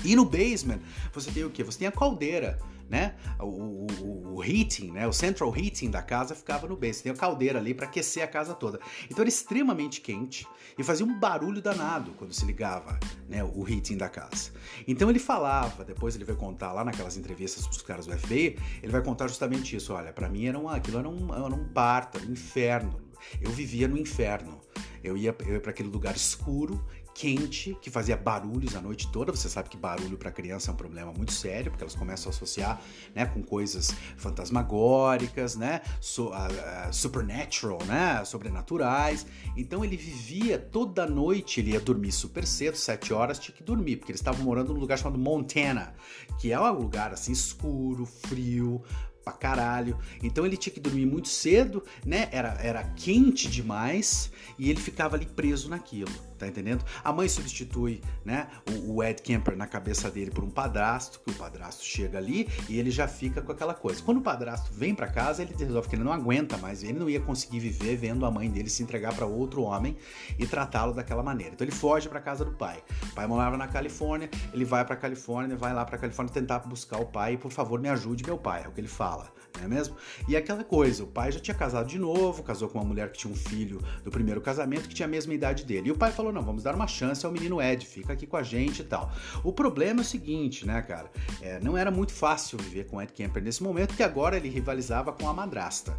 [0.05, 0.79] E no basement,
[1.13, 1.65] você tem o quê?
[1.65, 3.17] Você tem a caldeira né?
[3.41, 5.07] O, o, o, heating, né?
[5.07, 7.03] O central heating da casa ficava no base.
[7.03, 8.79] Tem a caldeira ali para aquecer a casa toda.
[9.05, 10.47] Então era extremamente quente
[10.79, 13.43] e fazia um barulho danado quando se ligava, né?
[13.43, 14.53] O heating da casa.
[14.87, 18.59] Então ele falava, depois ele vai contar lá naquelas entrevistas para os caras do FBI,
[18.83, 19.93] ele vai contar justamente isso.
[19.93, 23.01] Olha, para mim era um, aquilo era um, era um parto, um inferno.
[23.41, 24.61] Eu vivia no inferno.
[25.03, 26.85] Eu ia, eu ia para aquele lugar escuro
[27.17, 29.33] quente, que fazia barulhos a noite toda.
[29.33, 32.35] Você sabe que barulho para criança é um problema muito sério, porque elas começam a
[32.35, 32.81] associar
[33.15, 39.27] né, com coisas fantasmagóricas, né, so, uh, uh, supernatural, né, sobrenaturais.
[39.57, 43.97] Então ele vivia toda noite, ele ia dormir super cedo, sete horas, tinha que dormir,
[43.97, 45.95] porque eles estavam morando num lugar chamado Montana,
[46.39, 48.85] que é um lugar assim escuro, frio,
[49.27, 49.99] pra caralho.
[50.23, 52.29] Então ele tinha que dormir muito cedo, né?
[52.31, 56.85] Era, era quente demais e ele ficava ali preso naquilo, tá entendendo?
[57.03, 61.31] A mãe substitui, né, o, o Ed Kemper na cabeça dele por um padrasto, que
[61.31, 64.03] o padrasto chega ali e ele já fica com aquela coisa.
[64.03, 67.09] Quando o padrasto vem para casa, ele resolve que ele não aguenta mais, ele não
[67.09, 69.97] ia conseguir viver vendo a mãe dele se entregar para outro homem
[70.39, 71.55] e tratá-lo daquela maneira.
[71.55, 72.83] Então ele foge para casa do pai.
[73.11, 76.99] O pai morava na Califórnia, ele vai para Califórnia, vai lá para Califórnia tentar buscar
[76.99, 79.33] o pai, e, por favor, me ajude meu pai, é o que ele fala fala,
[79.57, 79.97] não é mesmo?
[80.29, 83.19] E aquela coisa, o pai já tinha casado de novo, casou com uma mulher que
[83.19, 85.89] tinha um filho do primeiro casamento que tinha a mesma idade dele.
[85.89, 88.37] E o pai falou: não, vamos dar uma chance ao menino Ed, fica aqui com
[88.37, 89.13] a gente e tal.
[89.43, 91.11] O problema é o seguinte, né, cara?
[91.41, 95.13] É, não era muito fácil viver com Ed Kemper nesse momento, que agora ele rivalizava
[95.13, 95.97] com a madrasta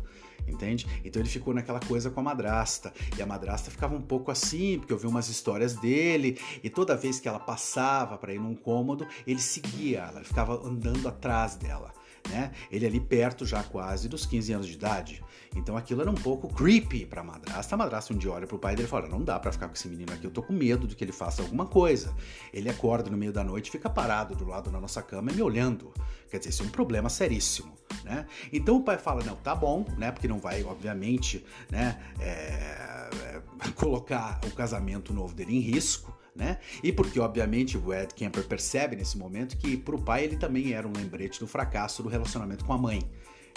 [0.47, 0.87] entende?
[1.03, 2.93] Então ele ficou naquela coisa com a madrasta.
[3.17, 6.95] E a madrasta ficava um pouco assim, porque eu vi umas histórias dele, e toda
[6.95, 11.91] vez que ela passava para ir num cômodo, ele seguia ela, ficava andando atrás dela
[12.29, 12.51] né?
[12.71, 15.23] Ele ali perto já quase dos 15 anos de idade.
[15.55, 17.75] Então aquilo era um pouco creepy pra madrasta.
[17.75, 19.73] A madrasta um dia olha pro pai dele e fala: Não dá para ficar com
[19.73, 22.13] esse menino aqui, eu tô com medo de que ele faça alguma coisa.
[22.53, 25.41] Ele acorda no meio da noite, fica parado do lado da nossa cama e me
[25.41, 25.91] olhando.
[26.29, 28.25] Quer dizer, isso é um problema seríssimo, né?
[28.51, 30.11] Então o pai fala: Não, tá bom, né?
[30.11, 31.99] Porque não vai, obviamente, né?
[32.19, 33.41] É, é,
[33.75, 36.59] colocar o casamento novo dele em risco né?
[36.83, 40.73] E porque, obviamente, o Ed Kemper percebe nesse momento que para o pai ele também
[40.73, 43.01] era um lembrete do fracasso do relacionamento com a mãe.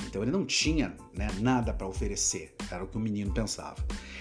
[0.06, 3.76] Então ele não tinha né, nada para oferecer, era o que o menino pensava.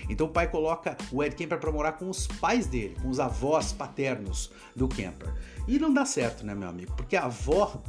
[0.09, 3.19] Então o pai coloca o Ed Kemper para morar com os pais dele, com os
[3.19, 5.33] avós paternos do Kemper.
[5.67, 6.93] E não dá certo, né, meu amigo?
[6.95, 7.81] Porque a avó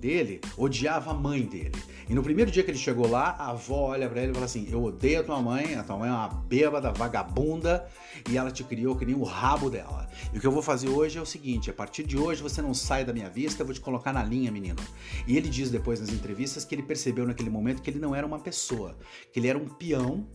[0.00, 1.72] dele odiava a mãe dele.
[2.08, 4.46] E no primeiro dia que ele chegou lá, a avó olha para ele e fala
[4.46, 7.86] assim: Eu odeio a tua mãe, a tua mãe é uma bêbada, vagabunda,
[8.28, 10.08] e ela te criou que nem o rabo dela.
[10.32, 12.60] E o que eu vou fazer hoje é o seguinte: a partir de hoje você
[12.60, 14.80] não sai da minha vista, eu vou te colocar na linha, menino.
[15.26, 18.26] E ele diz depois nas entrevistas que ele percebeu naquele momento que ele não era
[18.26, 18.96] uma pessoa,
[19.32, 20.26] que ele era um peão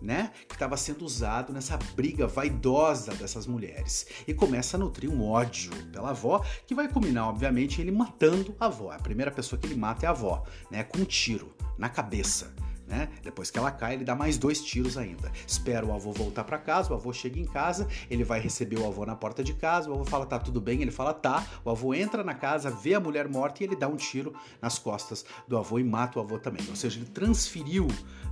[0.00, 4.06] né, que estava sendo usado nessa briga vaidosa dessas mulheres.
[4.26, 8.66] E começa a nutrir um ódio pela avó, que vai culminar, obviamente, ele matando a
[8.66, 8.90] avó.
[8.90, 12.52] A primeira pessoa que ele mata é a avó, né, com um tiro na cabeça.
[12.90, 13.08] Né?
[13.22, 15.30] Depois que ela cai, ele dá mais dois tiros ainda.
[15.46, 18.86] Espera o avô voltar para casa, o avô chega em casa, ele vai receber o
[18.86, 21.70] avô na porta de casa, o avô fala tá tudo bem, ele fala tá, o
[21.70, 25.24] avô entra na casa, vê a mulher morta e ele dá um tiro nas costas
[25.46, 26.66] do avô e mata o avô também.
[26.68, 27.86] Ou seja, ele transferiu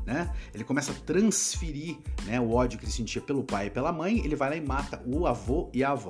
[0.08, 0.34] né?
[0.54, 4.24] Ele começa a transferir né, o ódio que ele sentia pelo pai e pela mãe,
[4.24, 6.08] ele vai lá e mata o avô e a avó.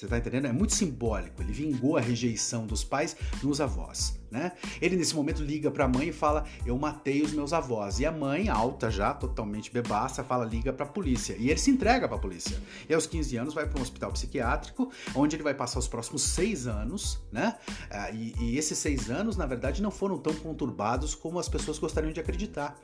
[0.00, 0.46] Você tá entendendo?
[0.46, 1.42] É muito simbólico.
[1.42, 4.52] Ele vingou a rejeição dos pais nos avós, né?
[4.80, 8.00] Ele nesse momento liga para a mãe e fala: "Eu matei os meus avós".
[8.00, 11.36] E a mãe, alta já, totalmente bebaça, fala: "Liga para a polícia".
[11.38, 12.58] E ele se entrega para a polícia.
[12.88, 16.22] E aos 15 anos vai para um hospital psiquiátrico, onde ele vai passar os próximos
[16.22, 17.58] seis anos, né?
[17.90, 21.78] Ah, e, e esses seis anos, na verdade, não foram tão conturbados como as pessoas
[21.78, 22.74] gostariam de acreditar.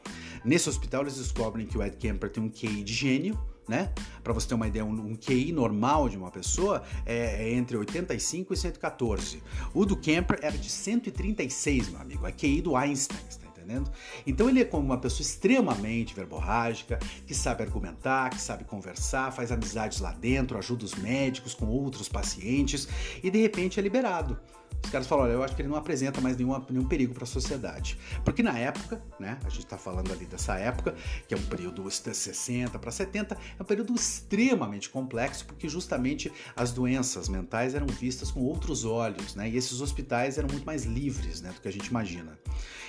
[0.45, 3.93] Nesse hospital eles descobrem que o Ed Kemper tem um QI de gênio né?
[4.23, 7.77] Para você ter uma ideia, um, um, QI normal de uma pessoa é, é, entre
[7.77, 9.43] 85 e 114.
[9.75, 12.27] O do Kemper era de 136, meu amigo.
[12.27, 13.91] É QI do Einstein, tá entendendo?
[14.27, 19.51] Então ele é como uma pessoa extremamente verborrágica, que sabe argumentar, que sabe conversar, faz
[19.51, 22.89] amizades lá dentro, ajuda os médicos com outros pacientes
[23.23, 24.39] e de repente é liberado.
[24.87, 27.25] Os caras falam, olha, eu acho que ele não apresenta mais nenhuma, nenhum perigo para
[27.25, 27.99] a sociedade.
[28.25, 30.95] Porque na época, né, a gente está falando ali dessa época,
[31.27, 36.33] que é um período de 60 para 70, é um período extremamente complexo, porque justamente
[36.55, 40.85] as doenças mentais eram vistas com outros olhos, né, e esses hospitais eram muito mais
[40.85, 42.39] livres, né, do que a gente imagina.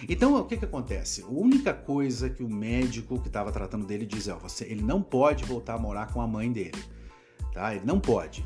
[0.08, 1.24] Então, o que que acontece?
[1.24, 4.84] A única coisa que o médico que estava tratando dele diz é, ó, você, ele
[4.84, 6.84] não pode voltar a morar com a mãe dele,
[7.52, 7.74] tá?
[7.74, 8.46] Ele não pode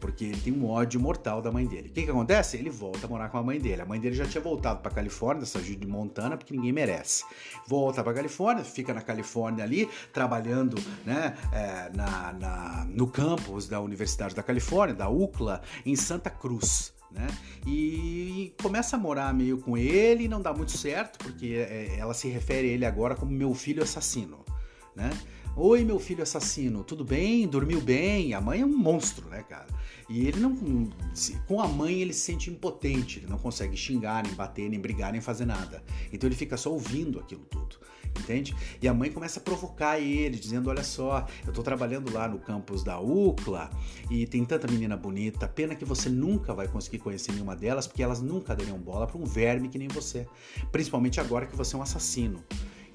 [0.00, 1.88] porque ele tem um ódio mortal da mãe dele.
[1.88, 2.56] O que, que acontece?
[2.56, 3.82] Ele volta a morar com a mãe dele.
[3.82, 7.24] A mãe dele já tinha voltado para Califórnia, dessa de Montana, porque ninguém merece.
[7.66, 13.80] Volta para Califórnia, fica na Califórnia ali, trabalhando né, é, na, na, no campus da
[13.80, 16.94] Universidade da Califórnia, da UCLA, em Santa Cruz.
[17.10, 17.26] Né?
[17.66, 22.28] E começa a morar meio com ele não dá muito certo, porque é, ela se
[22.28, 24.44] refere a ele agora como meu filho assassino.
[24.94, 25.10] Né?
[25.58, 27.48] Oi, meu filho assassino, tudo bem?
[27.48, 28.34] Dormiu bem?
[28.34, 29.66] A mãe é um monstro, né, cara?
[30.06, 30.54] E ele não.
[31.46, 35.12] Com a mãe ele se sente impotente, ele não consegue xingar, nem bater, nem brigar,
[35.12, 35.82] nem fazer nada.
[36.12, 37.78] Então ele fica só ouvindo aquilo tudo,
[38.20, 38.54] entende?
[38.82, 42.38] E a mãe começa a provocar ele, dizendo: Olha só, eu tô trabalhando lá no
[42.38, 43.70] campus da UCLA
[44.10, 48.02] e tem tanta menina bonita, pena que você nunca vai conseguir conhecer nenhuma delas, porque
[48.02, 50.26] elas nunca dariam bola para um verme que nem você.
[50.70, 52.44] Principalmente agora que você é um assassino.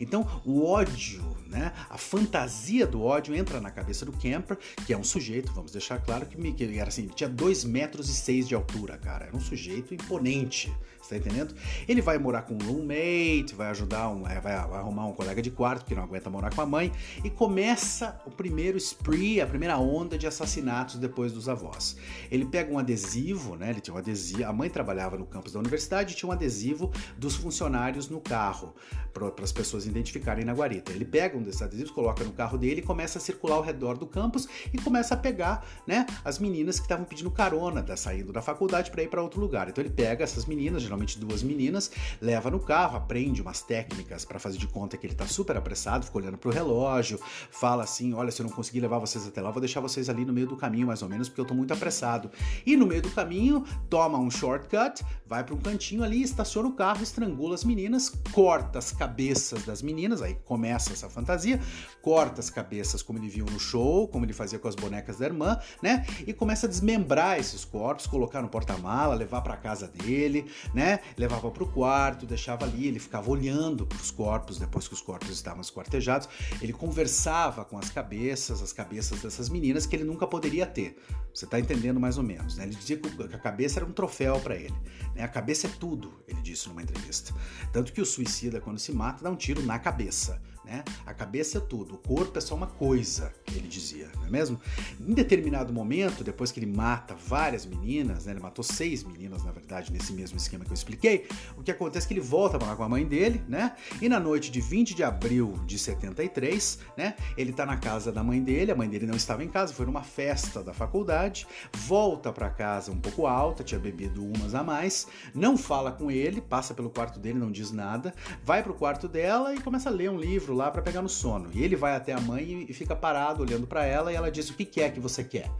[0.01, 4.97] Então, o ódio, né, a fantasia do ódio entra na cabeça do Kemper, que é
[4.97, 8.55] um sujeito, vamos deixar claro que, que era assim, tinha 2 metros e 6 de
[8.55, 9.25] altura, cara.
[9.25, 10.73] Era um sujeito imponente,
[11.11, 11.53] tá entendendo?
[11.87, 15.41] Ele vai morar com um roommate, vai ajudar, um, é, vai, vai, arrumar um colega
[15.41, 16.91] de quarto, que não aguenta morar com a mãe,
[17.23, 21.97] e começa o primeiro spree, a primeira onda de assassinatos depois dos avós.
[22.31, 23.71] Ele pega um adesivo, né?
[23.71, 26.91] Ele tinha um adesivo, a mãe trabalhava no campus da universidade e tinha um adesivo
[27.17, 28.73] dos funcionários no carro,
[29.13, 30.91] para as pessoas identificarem na guarita.
[30.91, 33.97] Ele pega um desses adesivos, coloca no carro dele e começa a circular ao redor
[33.97, 38.31] do campus e começa a pegar, né, as meninas que estavam pedindo carona, da, saindo
[38.31, 39.67] da faculdade para ir para outro lugar.
[39.67, 44.39] Então ele pega essas meninas, geralmente duas meninas, leva no carro, aprende umas técnicas para
[44.39, 47.19] fazer de conta que ele está super apressado, fica olhando para o relógio,
[47.51, 50.25] fala assim: olha, se eu não conseguir levar vocês até lá, vou deixar vocês ali
[50.25, 52.29] no meio do caminho, mais ou menos, porque eu estou muito apressado.
[52.65, 56.73] E no meio do caminho, toma um shortcut, vai para um cantinho ali, estaciona o
[56.73, 61.59] carro, estrangula as meninas, corta as cabeças das meninas, aí começa essa fantasia,
[62.01, 65.25] corta as cabeças como ele viu no show, como ele fazia com as bonecas da
[65.25, 66.05] irmã, né?
[66.25, 70.90] E começa a desmembrar esses corpos, colocar no porta-mala, levar para casa dele, né?
[71.17, 75.01] Levava para o quarto, deixava ali, ele ficava olhando para os corpos depois que os
[75.01, 76.27] corpos estavam esquartejados,
[76.61, 80.97] ele conversava com as cabeças, as cabeças dessas meninas que ele nunca poderia ter.
[81.33, 82.63] Você está entendendo mais ou menos, né?
[82.63, 84.73] Ele dizia que a cabeça era um troféu para ele.
[85.15, 85.23] Né?
[85.23, 87.33] A cabeça é tudo, ele disse numa entrevista.
[87.71, 90.41] Tanto que o suicida, quando se mata, dá um tiro na cabeça.
[90.63, 90.83] Né?
[91.05, 94.59] A cabeça é tudo, o corpo é só uma coisa, ele dizia, não é mesmo?
[94.99, 98.33] Em determinado momento, depois que ele mata várias meninas, né?
[98.33, 102.05] ele matou seis meninas, na verdade, nesse mesmo esquema que eu expliquei, o que acontece
[102.05, 103.75] é que ele volta para com a mãe dele, né?
[104.01, 107.15] E na noite de 20 de abril de 73, né?
[107.37, 109.85] Ele tá na casa da mãe dele, a mãe dele não estava em casa, foi
[109.85, 115.07] numa festa da faculdade, volta para casa um pouco alta, tinha bebido umas a mais,
[115.33, 119.53] não fala com ele, passa pelo quarto dele, não diz nada, vai pro quarto dela
[119.53, 121.49] e começa a ler um livro lá para pegar no sono.
[121.53, 124.49] E ele vai até a mãe e fica parado olhando para ela e ela diz:
[124.49, 125.51] "O que é que você quer?"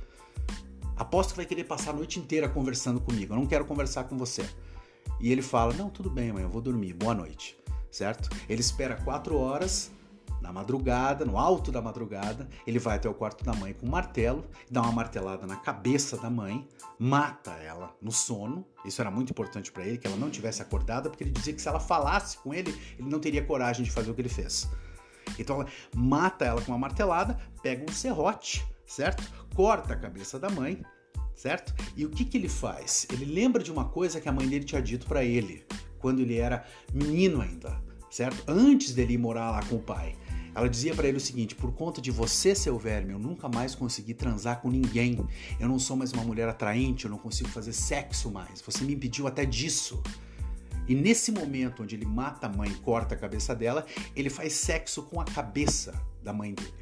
[0.96, 3.34] Aposto que vai querer passar a noite inteira conversando comigo.
[3.34, 4.46] Eu não quero conversar com você.
[5.20, 6.94] E ele fala: Não, tudo bem, mãe, eu vou dormir.
[6.94, 7.58] Boa noite.
[7.90, 8.30] Certo?
[8.48, 9.92] Ele espera quatro horas
[10.42, 13.90] na madrugada, no alto da madrugada, ele vai até o quarto da mãe com um
[13.90, 18.66] martelo, dá uma martelada na cabeça da mãe, mata ela no sono.
[18.84, 21.62] Isso era muito importante para ele, que ela não tivesse acordada, porque ele dizia que
[21.62, 24.68] se ela falasse com ele, ele não teria coragem de fazer o que ele fez.
[25.38, 29.24] Então ela mata ela com uma martelada, pega um serrote, certo?
[29.56, 30.82] Corta a cabeça da mãe,
[31.36, 31.74] certo?
[31.96, 33.08] E o que, que ele faz?
[33.12, 35.66] Ele lembra de uma coisa que a mãe dele tinha dito para ele
[36.00, 38.44] quando ele era menino ainda, certo?
[38.48, 40.16] Antes dele ir morar lá com o pai.
[40.54, 43.74] Ela dizia para ele o seguinte: por conta de você, seu verme, eu nunca mais
[43.74, 45.26] consegui transar com ninguém.
[45.60, 48.62] Eu não sou mais uma mulher atraente, eu não consigo fazer sexo mais.
[48.62, 50.02] Você me impediu até disso.
[50.88, 54.54] E nesse momento onde ele mata a mãe e corta a cabeça dela, ele faz
[54.54, 56.82] sexo com a cabeça da mãe dele.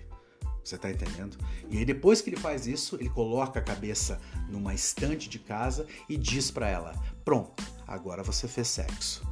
[0.63, 1.37] Você tá entendendo?
[1.69, 5.87] E aí depois que ele faz isso, ele coloca a cabeça numa estante de casa
[6.07, 6.93] e diz para ela:
[7.25, 9.27] "Pronto, agora você fez sexo".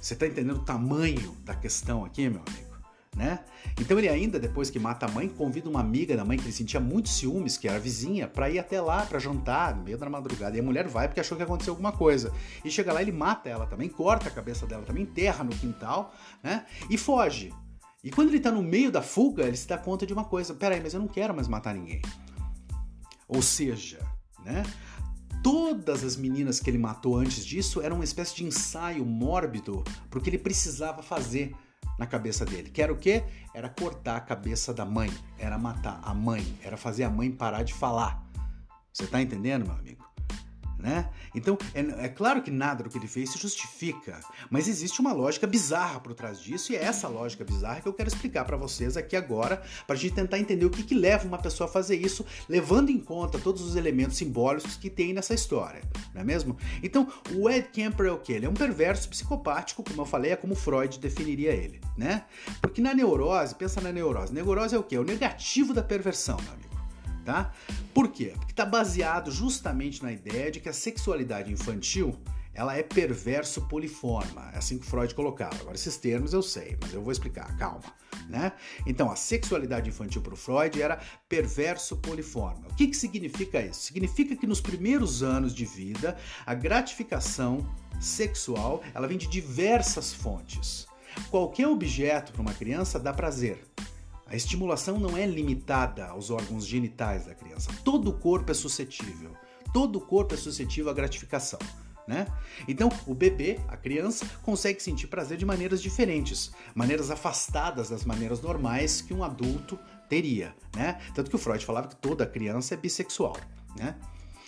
[0.00, 2.65] Você tá entendendo o tamanho da questão aqui, meu amigo?
[3.16, 3.40] Né?
[3.80, 6.52] Então ele ainda, depois que mata a mãe, convida uma amiga da mãe que ele
[6.52, 10.08] sentia muitos ciúmes, que era vizinha, para ir até lá para jantar no meio da
[10.10, 10.54] madrugada.
[10.54, 12.30] E a mulher vai porque achou que aconteceu alguma coisa.
[12.62, 16.14] E chega lá, ele mata ela também, corta a cabeça dela também, enterra no quintal,
[16.42, 16.66] né?
[16.90, 17.52] E foge.
[18.04, 20.54] E quando ele tá no meio da fuga, ele se dá conta de uma coisa:
[20.54, 22.02] peraí, mas eu não quero mais matar ninguém.
[23.26, 23.98] Ou seja,
[24.44, 24.62] né?
[25.42, 30.20] Todas as meninas que ele matou antes disso eram uma espécie de ensaio mórbido pro
[30.20, 31.54] que ele precisava fazer
[31.98, 32.70] na cabeça dele.
[32.70, 33.24] Que era o quê?
[33.54, 37.62] Era cortar a cabeça da mãe, era matar a mãe, era fazer a mãe parar
[37.62, 38.24] de falar.
[38.92, 40.06] Você tá entendendo, meu amigo?
[40.86, 41.08] Né?
[41.34, 45.12] Então, é, é, claro que nada do que ele fez se justifica, mas existe uma
[45.12, 48.56] lógica bizarra por trás disso e é essa lógica bizarra que eu quero explicar para
[48.56, 51.72] vocês aqui agora, para a gente tentar entender o que, que leva uma pessoa a
[51.72, 55.82] fazer isso, levando em conta todos os elementos simbólicos que tem nessa história,
[56.14, 56.56] não é mesmo?
[56.80, 58.32] Então, o Ed Kemper é o que?
[58.32, 62.26] Ele é um perverso psicopático, como eu falei, é como Freud definiria ele, né?
[62.62, 64.94] Porque na neurose, pensa na neurose, neurose é o que?
[64.94, 66.65] É o negativo da perversão, meu amigo
[67.26, 67.52] tá?
[67.92, 68.32] Por quê?
[68.36, 72.16] Porque está baseado justamente na ideia de que a sexualidade infantil
[72.54, 75.56] ela é perverso poliforma, é assim que Freud colocava.
[75.56, 77.84] Agora esses termos eu sei, mas eu vou explicar, calma,
[78.30, 78.52] né?
[78.86, 82.66] Então a sexualidade infantil para o Freud era perverso poliforma.
[82.70, 83.82] O que, que significa isso?
[83.82, 87.68] Significa que nos primeiros anos de vida a gratificação
[88.00, 90.86] sexual ela vem de diversas fontes.
[91.30, 93.58] Qualquer objeto para uma criança dá prazer.
[94.26, 97.70] A estimulação não é limitada aos órgãos genitais da criança.
[97.84, 99.32] Todo o corpo é suscetível.
[99.72, 101.60] Todo o corpo é suscetível à gratificação.
[102.08, 102.26] Né?
[102.68, 108.40] Então, o bebê, a criança, consegue sentir prazer de maneiras diferentes, maneiras afastadas das maneiras
[108.40, 109.76] normais que um adulto
[110.08, 111.00] teria, né?
[111.16, 113.36] Tanto que o Freud falava que toda criança é bissexual,
[113.76, 113.96] né?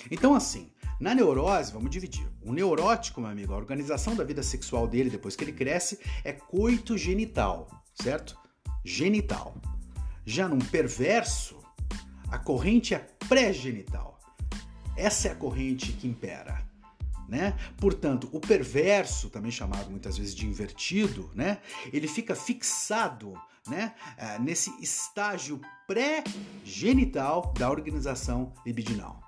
[0.09, 2.29] Então, assim, na neurose, vamos dividir.
[2.43, 6.33] O neurótico, meu amigo, a organização da vida sexual dele depois que ele cresce é
[6.33, 8.39] coito genital, certo?
[8.89, 9.55] Genital.
[10.25, 11.59] Já num perverso,
[12.31, 12.99] a corrente é
[13.29, 14.19] pré-genital.
[14.97, 16.67] Essa é a corrente que impera.
[17.29, 17.55] Né?
[17.77, 21.59] Portanto, o perverso, também chamado muitas vezes de invertido, né?
[21.93, 23.35] ele fica fixado
[23.69, 23.95] né?
[24.17, 29.28] Eh, nesse estágio pré-genital da organização libidinal.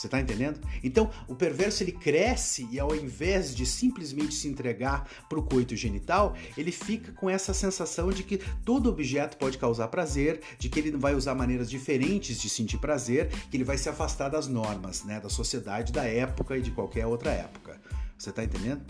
[0.00, 0.58] Você está entendendo?
[0.82, 5.76] Então, o perverso ele cresce e ao invés de simplesmente se entregar para o coito
[5.76, 10.80] genital, ele fica com essa sensação de que todo objeto pode causar prazer, de que
[10.80, 15.04] ele vai usar maneiras diferentes de sentir prazer, que ele vai se afastar das normas,
[15.04, 17.78] né, da sociedade, da época e de qualquer outra época.
[18.16, 18.82] Você está entendendo?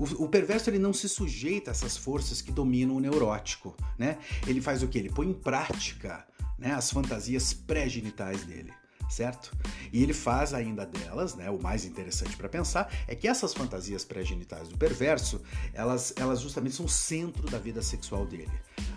[0.00, 4.18] O, o, perverso ele não se sujeita a essas forças que dominam o neurótico, né?
[4.48, 4.98] Ele faz o que?
[4.98, 6.26] Ele põe em prática
[6.58, 8.72] né, as fantasias pré-genitais dele
[9.08, 9.56] certo?
[9.92, 11.50] E ele faz ainda delas, né?
[11.50, 15.40] O mais interessante para pensar é que essas fantasias pré-genitais do perverso,
[15.72, 18.52] elas, elas justamente são o centro da vida sexual dele.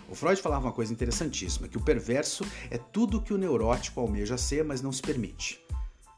[0.08, 4.36] O Freud falava uma coisa interessantíssima, que o perverso é tudo que o neurótico almeja
[4.36, 5.60] ser, mas não se permite.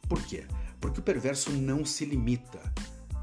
[0.09, 0.45] Por quê?
[0.81, 2.61] Porque o perverso não se limita.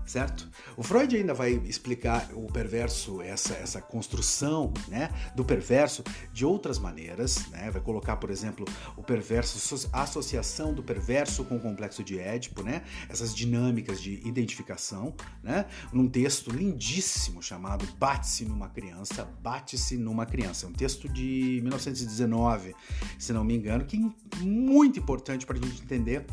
[0.10, 0.50] Certo?
[0.76, 6.80] O Freud ainda vai explicar o perverso, essa, essa construção né, do perverso de outras
[6.80, 7.69] maneiras, né?
[7.69, 8.65] Vai colocar, por exemplo,
[8.98, 12.82] o perverso, a associação do perverso com o complexo de Édipo, né?
[13.08, 15.67] Essas dinâmicas de identificação, né?
[15.93, 20.65] Num texto lindíssimo chamado Bate-se numa criança, Bate-se numa criança.
[20.65, 22.75] É um texto de 1919,
[23.19, 26.25] se não me engano, que é muito importante para a gente entender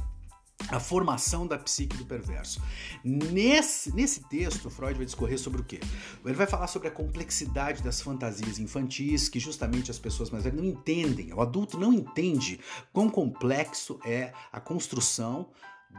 [0.69, 2.61] a formação da psique do perverso.
[3.05, 5.81] Nesse, nesse texto, Freud vai discorrer sobre o quê?
[6.25, 10.61] Ele vai falar sobre a complexidade das fantasias infantis, que justamente as pessoas mais velhas
[10.61, 11.33] não entendem.
[11.33, 12.61] O adulto não entende
[12.93, 15.49] quão complexo é a construção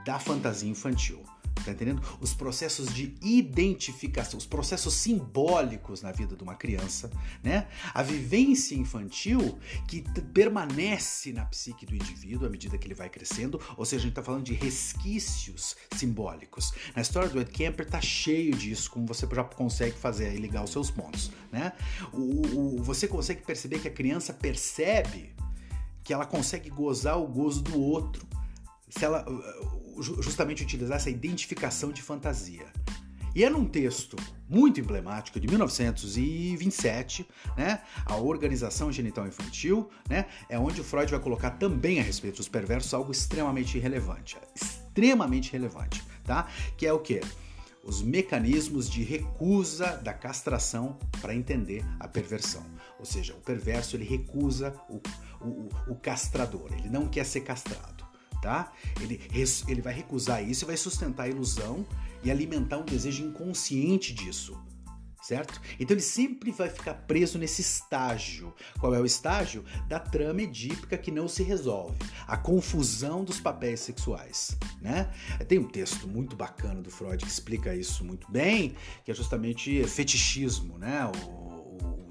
[0.06, 1.24] da fantasia infantil.
[1.64, 2.02] Tá entendendo?
[2.20, 7.12] Os processos de identificação, os processos simbólicos na vida de uma criança,
[7.44, 7.68] né?
[7.94, 10.04] A vivência infantil que
[10.34, 14.12] permanece na psique do indivíduo à medida que ele vai crescendo, ou seja, a gente
[14.12, 16.74] está falando de resquícios simbólicos.
[16.96, 20.64] Na história do Ed Kemper tá cheio disso, como você já consegue fazer aí ligar
[20.64, 21.74] os seus pontos, né?
[22.14, 25.34] O, o, você consegue perceber que a criança percebe
[26.04, 28.26] que ela consegue gozar o gozo do outro
[28.90, 29.26] se ela
[30.02, 32.68] justamente utilizar essa identificação de fantasia.
[33.38, 34.16] E é num texto
[34.50, 41.20] muito emblemático de 1927, né, a organização genital infantil, né, é onde o Freud vai
[41.20, 46.48] colocar também a respeito dos perversos algo extremamente relevante, extremamente relevante, tá?
[46.76, 47.22] Que é o que?
[47.84, 52.66] Os mecanismos de recusa da castração para entender a perversão.
[52.98, 55.00] Ou seja, o perverso ele recusa o,
[55.40, 57.97] o, o castrador, ele não quer ser castrado
[58.42, 58.72] tá?
[59.02, 59.22] Ele,
[59.68, 61.86] ele vai recusar isso e vai sustentar a ilusão
[62.24, 64.58] e alimentar um desejo inconsciente disso,
[65.22, 65.62] certo?
[65.80, 68.54] Então ele sempre vai ficar preso nesse estágio.
[68.80, 69.64] Qual é o estágio?
[69.88, 75.12] Da trama edípica que não se resolve, a confusão dos papéis sexuais, né?
[75.48, 79.84] Tem um texto muito bacana do Freud que explica isso muito bem, que é justamente
[79.86, 81.06] fetichismo, né?
[81.06, 81.48] O,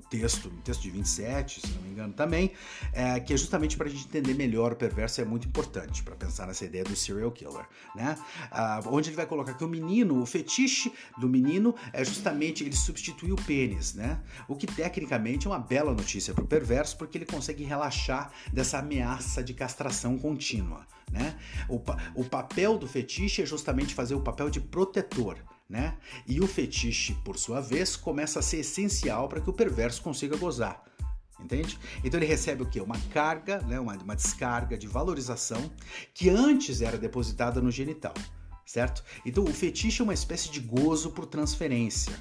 [0.09, 2.53] texto, um texto de 27, se não engano, também,
[2.93, 6.15] é, que é justamente para a gente entender melhor o perverso, é muito importante para
[6.15, 8.17] pensar nessa ideia do serial killer, né?
[8.51, 12.77] Ah, onde ele vai colocar que o menino, o fetiche do menino é justamente ele
[12.77, 14.21] substituir o pênis, né?
[14.47, 18.79] O que tecnicamente é uma bela notícia para o perverso, porque ele consegue relaxar dessa
[18.79, 21.37] ameaça de castração contínua, né?
[21.69, 21.81] O,
[22.15, 25.39] o papel do fetiche é justamente fazer o papel de protetor
[25.69, 25.97] né?
[26.27, 30.37] E o fetiche, por sua vez, começa a ser essencial para que o perverso consiga
[30.37, 30.83] gozar.
[31.39, 31.79] Entende?
[32.03, 32.81] Então ele recebe o quê?
[32.81, 33.79] Uma carga, né?
[33.79, 35.71] uma, uma descarga de valorização
[36.15, 38.15] que antes era depositada no genital,
[38.65, 39.05] certo?
[39.25, 42.15] Então o fetiche é uma espécie de gozo por transferência.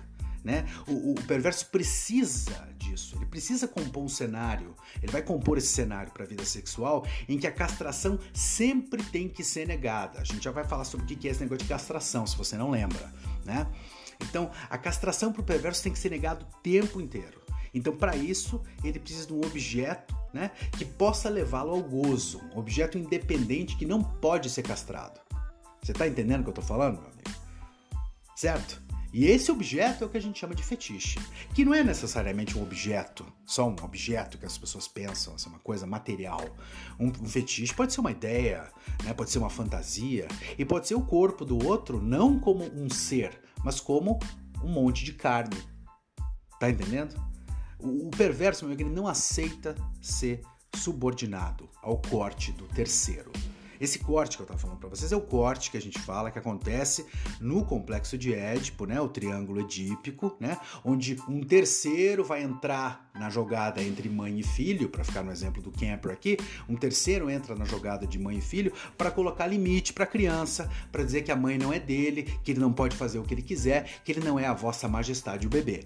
[0.43, 0.63] Né?
[0.85, 6.11] O, o, perverso precisa disso, ele precisa compor um cenário, ele vai compor esse cenário
[6.11, 10.19] para a vida sexual em que a castração sempre tem que ser negada.
[10.19, 12.55] A gente já vai falar sobre o que é esse negócio de castração, se você
[12.55, 13.11] não lembra
[13.45, 13.67] né?
[14.21, 17.44] Então, a castração para o perverso tem que ser negado o tempo inteiro.
[17.75, 22.57] Então, para isso, ele precisa de um objeto né, que possa levá-lo ao gozo, um
[22.57, 25.19] objeto independente que não pode ser castrado.
[25.83, 27.29] Você está entendendo o que eu estou falando, meu amigo?
[28.35, 28.81] Certo?
[29.13, 31.19] E esse objeto é o que a gente chama de fetiche,
[31.53, 35.59] que não é necessariamente um objeto, só um objeto que as pessoas pensam, assim, uma
[35.59, 36.43] coisa material.
[36.99, 38.69] Um, um fetiche pode ser uma ideia,
[39.03, 39.13] né?
[39.13, 43.39] pode ser uma fantasia, e pode ser o corpo do outro não como um ser,
[43.63, 44.19] mas como
[44.61, 45.55] um monte de carne.
[46.59, 47.15] Tá entendendo?
[47.85, 50.41] O, perverso, meu amigo, ele não aceita ser
[50.75, 53.31] subordinado ao corte do terceiro.
[53.79, 56.31] Esse corte que eu estava falando para vocês é o corte que a gente fala
[56.31, 57.05] que acontece
[57.39, 63.29] no complexo de Édipo, né, o triângulo edípico, né, onde um terceiro vai entrar na
[63.29, 67.53] jogada entre mãe e filho, para ficar no exemplo do Camper aqui, um terceiro entra
[67.53, 71.31] na jogada de mãe e filho para colocar limite para a criança, para dizer que
[71.31, 74.11] a mãe não é dele, que ele não pode fazer o que ele quiser, que
[74.11, 75.83] ele não é a vossa majestade o bebê.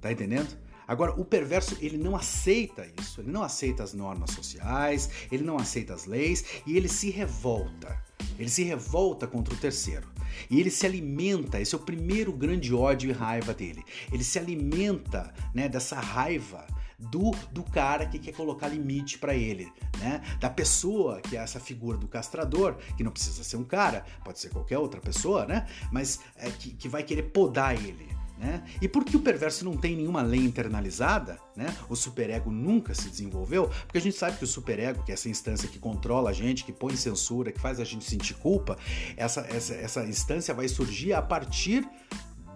[0.00, 0.69] Tá entendendo?
[0.90, 5.56] Agora, o perverso, ele não aceita isso, ele não aceita as normas sociais, ele não
[5.56, 7.96] aceita as leis e ele se revolta.
[8.36, 10.08] Ele se revolta contra o terceiro.
[10.50, 13.84] E ele se alimenta, esse é o primeiro grande ódio e raiva dele.
[14.12, 16.66] Ele se alimenta né, dessa raiva
[16.98, 20.20] do, do cara que quer colocar limite para ele, né?
[20.40, 24.40] Da pessoa que é essa figura do castrador, que não precisa ser um cara, pode
[24.40, 25.68] ser qualquer outra pessoa, né?
[25.92, 28.19] Mas é, que, que vai querer podar ele.
[28.40, 28.64] Né?
[28.80, 31.76] E porque o perverso não tem nenhuma lei internalizada, né?
[31.90, 35.28] o superego nunca se desenvolveu, porque a gente sabe que o superego, que é essa
[35.28, 38.78] instância que controla a gente, que põe censura, que faz a gente sentir culpa,
[39.14, 41.86] essa, essa, essa instância vai surgir a partir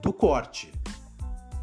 [0.01, 0.72] do corte.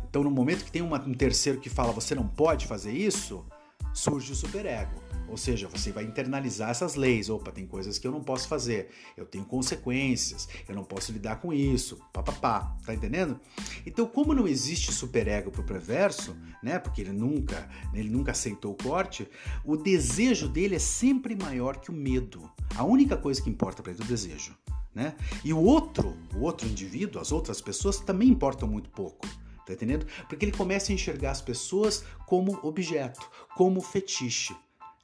[0.07, 3.43] Então, no momento que tem uma, um terceiro que fala você não pode fazer isso,
[3.91, 5.00] surge o superego.
[5.31, 7.29] Ou seja, você vai internalizar essas leis.
[7.29, 11.37] Opa, tem coisas que eu não posso fazer, eu tenho consequências, eu não posso lidar
[11.37, 13.39] com isso, papapá, tá entendendo?
[13.85, 16.77] Então, como não existe superego pro perverso, né?
[16.79, 19.25] Porque ele nunca, ele nunca aceitou o corte,
[19.63, 22.51] o desejo dele é sempre maior que o medo.
[22.75, 24.53] A única coisa que importa para ele é o desejo.
[24.93, 25.15] Né?
[25.45, 29.25] E o outro, o outro indivíduo, as outras pessoas também importam muito pouco.
[29.65, 30.05] Tá entendendo?
[30.27, 33.25] Porque ele começa a enxergar as pessoas como objeto,
[33.55, 34.53] como fetiche.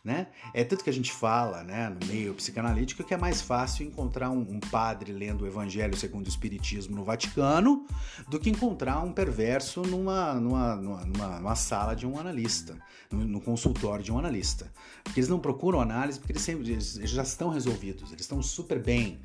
[0.08, 0.28] Né?
[0.54, 4.30] É tanto que a gente fala né, no meio psicanalítico que é mais fácil encontrar
[4.30, 7.86] um, um, padre lendo o Evangelho segundo o Espiritismo no Vaticano
[8.30, 12.78] do que encontrar um perverso numa, numa, numa, numa sala de um analista,
[13.12, 14.72] no, no, consultório de um analista.
[15.04, 18.82] Porque eles não procuram análise porque eles, sempre, eles já estão resolvidos, eles estão super
[18.82, 19.20] bem.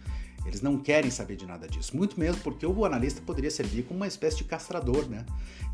[0.45, 1.97] Eles não querem saber de nada disso.
[1.97, 5.25] Muito mesmo porque o analista poderia servir como uma espécie de castrador, né?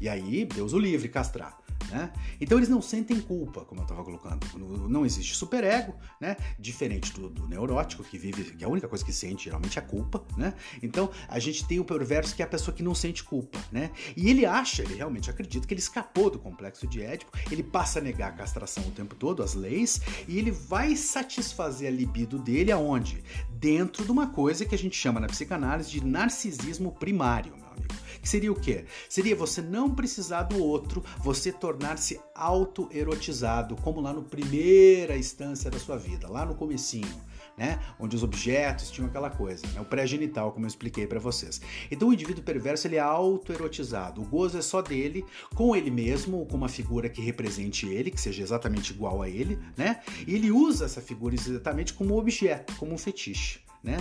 [0.01, 1.59] E aí, Deus o livre, castrar.
[1.91, 2.13] Né?
[2.39, 4.47] Então eles não sentem culpa, como eu estava colocando.
[4.89, 6.37] Não existe superego, né?
[6.59, 9.85] Diferente do, do, neurótico que vive, que a única coisa que sente geralmente é a
[9.85, 10.55] culpa, né?
[10.83, 13.91] Então a gente tem o perverso que é a pessoa que não sente culpa, né?
[14.17, 18.01] E ele acha, ele realmente acredita que ele escapou do complexo de Édipo, ele passa
[18.01, 22.39] a negar a castração o tempo todo, as leis, e ele vai satisfazer a libido
[22.39, 23.25] dele aonde?
[23.49, 27.95] Dentro de uma coisa que a gente chama na psicanálise de narcisismo primário, meu amigo.
[28.21, 28.85] Que seria o quê?
[29.09, 35.79] Seria você não precisar do outro, você tornar-se auto-erotizado, como lá no primeira instância da
[35.79, 37.29] sua vida, lá no comecinho.
[37.57, 37.81] Né?
[37.99, 39.81] Onde os objetos tinham aquela coisa, né?
[39.81, 41.61] o pré-genital, como eu expliquei para vocês.
[41.91, 44.23] Então o indivíduo perverso ele é auto-erotizado.
[44.23, 45.25] O gozo é só dele,
[45.57, 49.59] com ele mesmo, com uma figura que represente ele, que seja exatamente igual a ele,
[49.77, 50.01] né?
[50.25, 53.99] E ele usa essa figura exatamente como objeto, como um fetiche, né?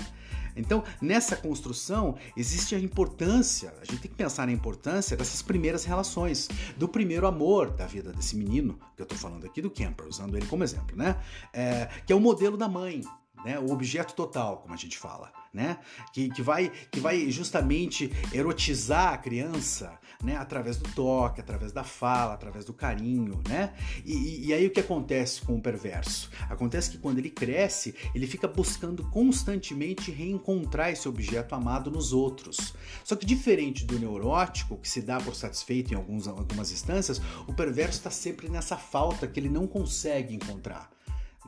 [0.57, 5.85] Então, nessa construção, existe a importância, a gente tem que pensar na importância dessas primeiras
[5.85, 10.07] relações, do primeiro amor da vida desse menino, que eu estou falando aqui do Kemper,
[10.07, 11.15] usando ele como exemplo, né?
[11.53, 13.01] É, que é o modelo da mãe,
[13.45, 13.59] né?
[13.59, 15.77] O objeto total, como a gente fala, né?
[16.11, 20.35] Que, que, vai, que vai justamente erotizar a criança, né?
[20.35, 23.73] Através do toque, através da fala, através do carinho, né?
[24.05, 26.29] E, e, aí o que acontece com o perverso?
[26.49, 32.73] Acontece que quando ele cresce, ele fica buscando constantemente reencontrar esse objeto amado nos outros.
[33.03, 37.53] Só que diferente do neurótico, que se dá por satisfeito em alguns, algumas instâncias, o
[37.53, 40.89] perverso está sempre nessa falta que ele não consegue encontrar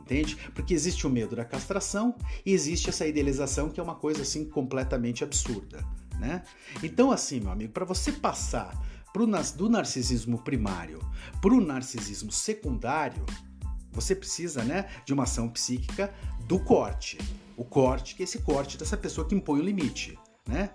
[0.09, 0.37] entende?
[0.55, 4.43] Porque existe o medo da castração e existe essa idealização que é uma coisa assim
[4.43, 5.85] completamente absurda,
[6.19, 6.43] né?
[6.83, 8.77] Então assim, meu amigo, para você passar
[9.13, 10.99] pro, do narcisismo primário
[11.41, 13.25] para o narcisismo secundário,
[13.91, 16.13] você precisa, né, de uma ação psíquica
[16.45, 17.17] do corte.
[17.57, 20.17] O corte, que é esse corte dessa pessoa que impõe o limite,
[20.47, 20.69] né?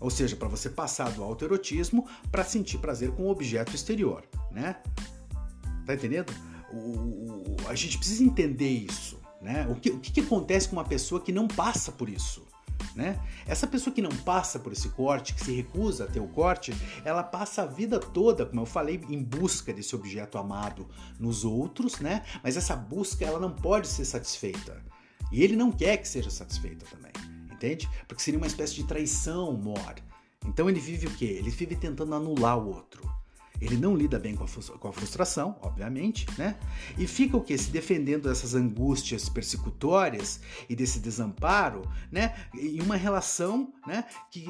[0.00, 4.76] Ou seja, para você passar do autoerotismo para sentir prazer com o objeto exterior, né?
[5.84, 6.32] Tá entendendo?
[6.74, 9.20] o, a gente precisa entender isso.
[9.40, 9.66] Né?
[9.68, 12.46] O, que, o que acontece com uma pessoa que não passa por isso?
[12.94, 13.20] Né?
[13.44, 16.72] Essa pessoa que não passa por esse corte, que se recusa a ter o corte,
[17.04, 20.88] ela passa a vida toda, como eu falei, em busca desse objeto amado
[21.18, 22.24] nos outros, né?
[22.42, 24.80] Mas essa busca ela não pode ser satisfeita.
[25.32, 27.12] E ele não quer que seja satisfeita também,
[27.50, 27.90] entende?
[28.06, 29.96] Porque seria uma espécie de traição, mor.
[30.46, 31.24] Então ele vive o quê?
[31.24, 33.02] Ele vive tentando anular o outro.
[33.64, 36.56] Ele não lida bem com a, com a frustração, obviamente, né?
[36.98, 37.56] E fica o que?
[37.56, 42.34] Se defendendo dessas angústias persecutórias e desse desamparo, né?
[42.54, 44.04] Em uma relação, né?
[44.30, 44.44] Que,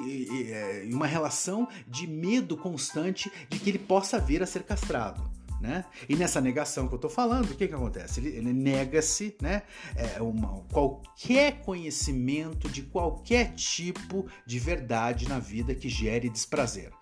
[0.85, 5.23] em uma relação de medo constante de que ele possa vir a ser castrado.
[5.61, 5.83] Né?
[6.09, 8.21] E nessa negação que eu estou falando, o que, que acontece?
[8.21, 9.63] Ele, ele nega-se né?
[9.97, 10.19] É
[10.71, 16.93] qualquer conhecimento de qualquer tipo de verdade na vida que gere desprazer.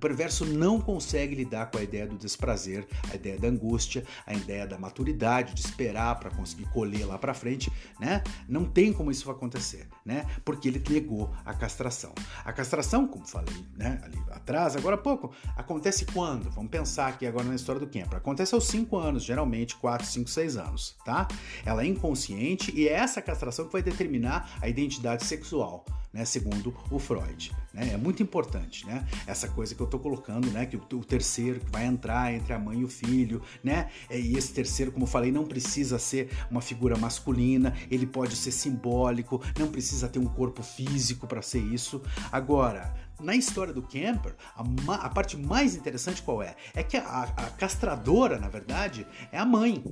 [0.00, 4.66] Perverso não consegue lidar com a ideia do desprazer, a ideia da angústia, a ideia
[4.66, 7.70] da maturidade, de esperar para conseguir colher lá para frente,
[8.00, 8.22] né?
[8.48, 10.26] Não tem como isso acontecer, né?
[10.44, 12.12] Porque ele negou a castração.
[12.44, 16.50] A castração, como falei, né, ali atrás, agora há pouco, acontece quando?
[16.50, 18.18] Vamos pensar aqui agora na história do Kemper.
[18.18, 21.28] Acontece aos 5 anos, geralmente 4, 5, 6 anos, tá?
[21.64, 26.74] Ela é inconsciente e é essa castração que vai determinar a identidade sexual né, segundo
[26.90, 27.52] o Freud.
[27.72, 27.92] Né?
[27.92, 29.06] É muito importante, né?
[29.26, 30.66] Essa coisa que eu estou colocando, né?
[30.66, 33.90] Que o, o, terceiro que vai entrar entre a mãe e o filho, né?
[34.08, 38.34] É, e esse terceiro, como eu falei, não precisa ser uma figura masculina, ele pode
[38.34, 42.02] ser simbólico, não precisa ter um corpo físico para ser isso.
[42.30, 46.56] Agora, na história do Camper, a, a, parte mais interessante qual é?
[46.74, 49.84] É que a, a castradora, na verdade, é a mãe.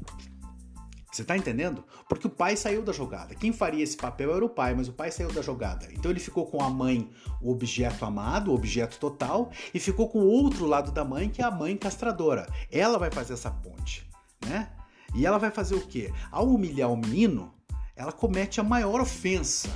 [1.10, 1.84] Você tá entendendo?
[2.08, 3.34] Porque o pai saiu da jogada.
[3.34, 5.88] Quem faria esse papel era o pai, mas o pai saiu da jogada.
[5.92, 10.20] Então ele ficou com a mãe, o objeto amado, o objeto total, e ficou com
[10.20, 12.46] o outro lado da mãe, que é a mãe castradora.
[12.70, 14.08] Ela vai fazer essa ponte,
[14.46, 14.70] né?
[15.14, 16.12] E ela vai fazer o quê?
[16.30, 17.54] Ao humilhar o menino,
[17.96, 19.70] ela comete a maior ofensa,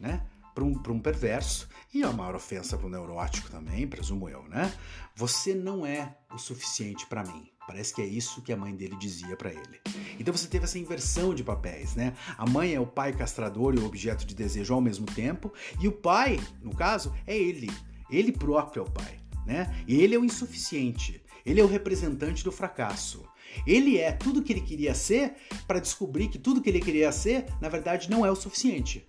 [0.00, 0.24] né?
[0.54, 4.72] Para um, um perverso e a maior ofensa para um neurótico também, presumo eu, né?
[5.14, 7.50] Você não é o suficiente para mim.
[7.66, 9.80] Parece que é isso que a mãe dele dizia para ele.
[10.20, 12.14] Então você teve essa inversão de papéis, né?
[12.38, 15.88] A mãe é o pai castrador e o objeto de desejo ao mesmo tempo, e
[15.88, 17.70] o pai, no caso, é ele.
[18.08, 19.84] Ele próprio é o pai, né?
[19.86, 21.22] E ele é o insuficiente.
[21.44, 23.24] Ele é o representante do fracasso.
[23.66, 25.34] Ele é tudo que ele queria ser
[25.66, 29.06] para descobrir que tudo que ele queria ser, na verdade, não é o suficiente.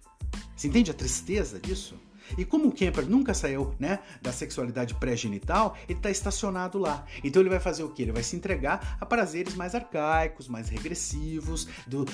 [0.58, 1.96] Você entende a tristeza disso?
[2.36, 7.06] E como o Kemper nunca saiu né, da sexualidade pré-genital, ele está estacionado lá.
[7.24, 8.02] Então ele vai fazer o que?
[8.02, 12.06] Ele vai se entregar a prazeres mais arcaicos, mais regressivos, do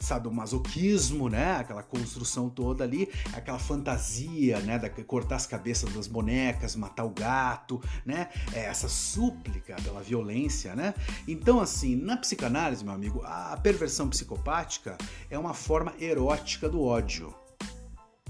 [0.00, 1.56] sadomasoquismo, né?
[1.56, 4.78] Aquela construção toda ali, aquela fantasia, né?
[4.78, 8.28] Da, cortar as cabeças das bonecas, matar o gato, né?
[8.52, 10.94] É essa súplica pela violência, né?
[11.28, 14.96] Então, assim, na psicanálise, meu amigo, a perversão psicopática
[15.28, 17.34] é uma forma erótica do ódio.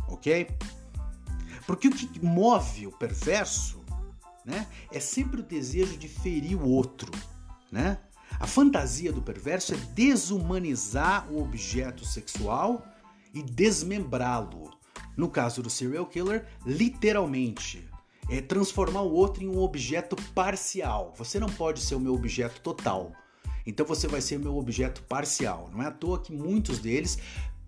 [0.09, 0.48] Ok?
[1.66, 3.84] Porque o que move o perverso
[4.44, 7.11] né, é sempre o desejo de ferir o outro.
[7.72, 7.98] Né?
[8.38, 12.84] A fantasia do perverso é desumanizar o objeto sexual
[13.32, 14.70] e desmembrá-lo.
[15.16, 17.88] No caso do serial killer, literalmente.
[18.28, 21.12] É transformar o outro em um objeto parcial.
[21.16, 23.12] Você não pode ser o meu objeto total.
[23.66, 25.70] Então você vai ser o meu objeto parcial.
[25.72, 27.18] Não é à toa que muitos deles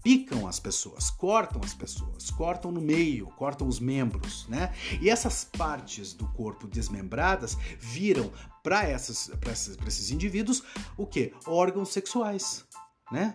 [0.07, 4.73] picam as pessoas, cortam as pessoas, cortam no meio, cortam os membros, né?
[5.03, 8.31] E essas partes do corpo desmembradas viram
[8.63, 9.33] para esses,
[9.85, 10.63] esses indivíduos
[10.97, 11.35] o que?
[11.45, 12.65] Órgãos sexuais,
[13.11, 13.35] né?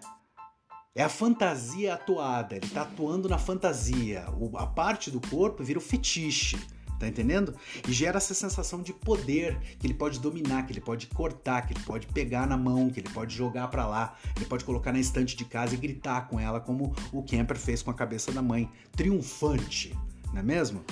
[0.96, 4.28] É a fantasia atuada, ele está atuando na fantasia.
[4.56, 6.58] a parte do corpo vira o fetiche.
[7.02, 7.56] Tá entendendo?
[7.88, 11.74] E gera essa sensação de poder que ele pode dominar, que ele pode cortar, que
[11.74, 15.00] ele pode pegar na mão, que ele pode jogar para lá, ele pode colocar na
[15.00, 18.40] estante de casa e gritar com ela, como o Kemper fez com a cabeça da
[18.40, 19.98] mãe, triunfante,
[20.32, 20.86] não é mesmo?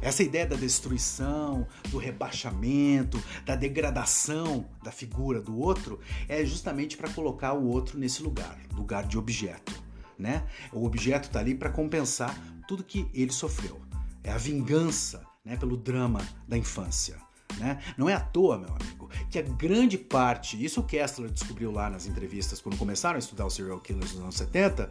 [0.00, 7.10] Essa ideia da destruição, do rebaixamento, da degradação da figura do outro é justamente para
[7.10, 9.84] colocar o outro nesse lugar, lugar de objeto,
[10.18, 10.46] né?
[10.72, 12.34] O objeto está ali para compensar
[12.66, 13.85] tudo que ele sofreu.
[14.26, 17.16] É a vingança né, pelo drama da infância.
[17.58, 17.80] Né?
[17.96, 21.88] Não é à toa, meu amigo, que a grande parte, isso o Kessler descobriu lá
[21.88, 24.90] nas entrevistas quando começaram a estudar os serial killers nos anos 70,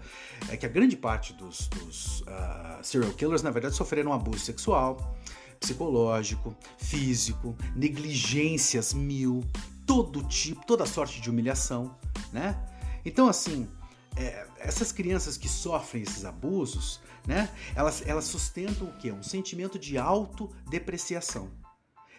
[0.49, 5.15] é que a grande parte dos, dos uh, serial killers, na verdade, sofreram abuso sexual,
[5.59, 9.43] psicológico, físico, negligências mil,
[9.85, 11.93] todo tipo, toda sorte de humilhação,
[12.31, 12.57] né?
[13.05, 13.67] Então, assim,
[14.15, 17.49] é, essas crianças que sofrem esses abusos, né?
[17.75, 19.11] Elas, elas sustentam o quê?
[19.11, 21.51] Um sentimento de autodepreciação.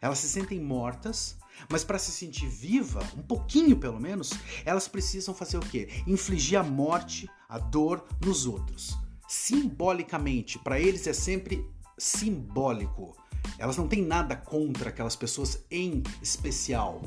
[0.01, 1.37] Elas se sentem mortas,
[1.71, 4.33] mas para se sentir viva, um pouquinho pelo menos,
[4.65, 5.89] elas precisam fazer o quê?
[6.07, 8.97] Infligir a morte, a dor nos outros.
[9.27, 11.67] Simbolicamente, para eles é sempre
[11.99, 13.17] simbólico.
[13.59, 17.03] Elas não têm nada contra aquelas pessoas em especial.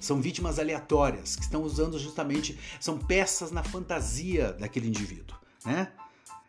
[0.00, 5.92] São vítimas aleatórias que estão usando justamente são peças na fantasia daquele indivíduo, né?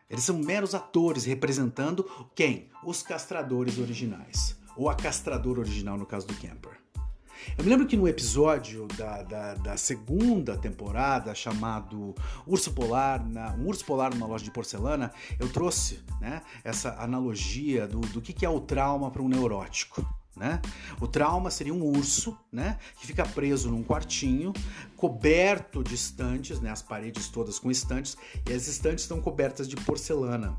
[0.09, 2.05] Eles são meros atores representando
[2.35, 2.69] quem?
[2.83, 4.55] Os castradores originais.
[4.77, 6.77] Ou a castradora original, no caso do Camper.
[7.57, 12.15] Eu me lembro que no episódio da, da, da segunda temporada, chamado
[12.45, 17.87] Urso Polar, na, um Urso Polar numa loja de porcelana, eu trouxe né, essa analogia
[17.87, 20.05] do, do que, que é o trauma para um neurótico.
[20.35, 20.61] Né?
[20.99, 24.51] O trauma seria um urso, né, que fica preso num quartinho,
[24.97, 29.77] coberto de estantes, né, as paredes todas com estantes, e as estantes estão cobertas de
[29.77, 30.57] porcelana,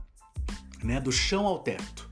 [0.82, 2.08] né, do chão ao teto.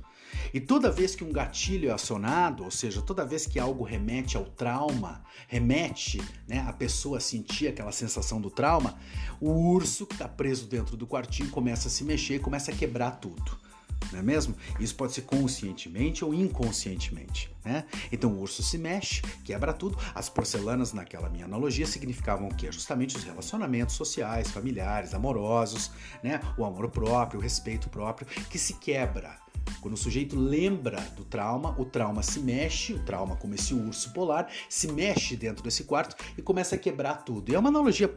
[0.53, 4.37] E toda vez que um gatilho é acionado, ou seja, toda vez que algo remete
[4.37, 8.95] ao trauma, remete né, a pessoa a sentir aquela sensação do trauma,
[9.41, 13.13] o urso que está preso dentro do quartinho começa a se mexer começa a quebrar
[13.13, 13.64] tudo
[14.13, 14.55] não é mesmo?
[14.79, 17.85] Isso pode ser conscientemente ou inconscientemente, né?
[18.11, 19.99] Então o urso se mexe, quebra tudo.
[20.15, 22.71] As porcelanas, naquela minha analogia, significavam o quê?
[22.71, 25.91] Justamente os relacionamentos sociais, familiares, amorosos,
[26.23, 26.41] né?
[26.57, 29.39] O amor próprio, o respeito próprio, que se quebra.
[29.81, 34.13] Quando o sujeito lembra do trauma, o trauma se mexe, o trauma como esse urso
[34.13, 37.51] polar, se mexe dentro desse quarto e começa a quebrar tudo.
[37.51, 38.15] E é uma analogia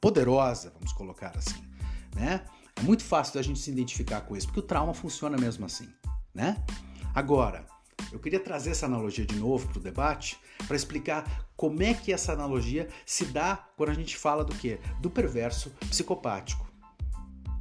[0.00, 1.62] poderosa, vamos colocar assim,
[2.14, 2.42] né?
[2.80, 5.86] É muito fácil da gente se identificar com isso, porque o trauma funciona mesmo assim,
[6.34, 6.64] né?
[7.14, 7.66] Agora,
[8.10, 12.10] eu queria trazer essa analogia de novo para o debate para explicar como é que
[12.10, 14.80] essa analogia se dá quando a gente fala do que?
[14.98, 16.66] Do perverso psicopático.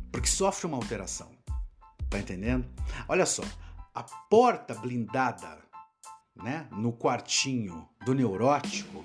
[0.10, 1.30] Porque sofre uma alteração.
[2.10, 2.66] Tá entendendo?
[3.06, 3.44] Olha só,
[3.94, 5.60] a porta blindada,
[6.34, 9.04] né, no quartinho do neurótico,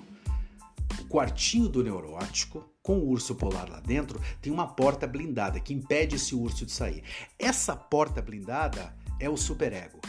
[0.97, 5.73] o quartinho do neurótico com o urso polar lá dentro, tem uma porta blindada que
[5.73, 7.03] impede esse urso de sair.
[7.39, 9.99] Essa porta blindada é o superego.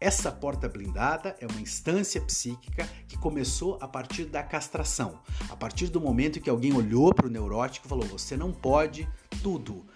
[0.00, 5.20] Essa porta blindada é uma instância psíquica que começou a partir da castração.
[5.48, 9.08] A partir do momento que alguém olhou para o neurótico e falou: você não pode
[9.40, 9.86] tudo.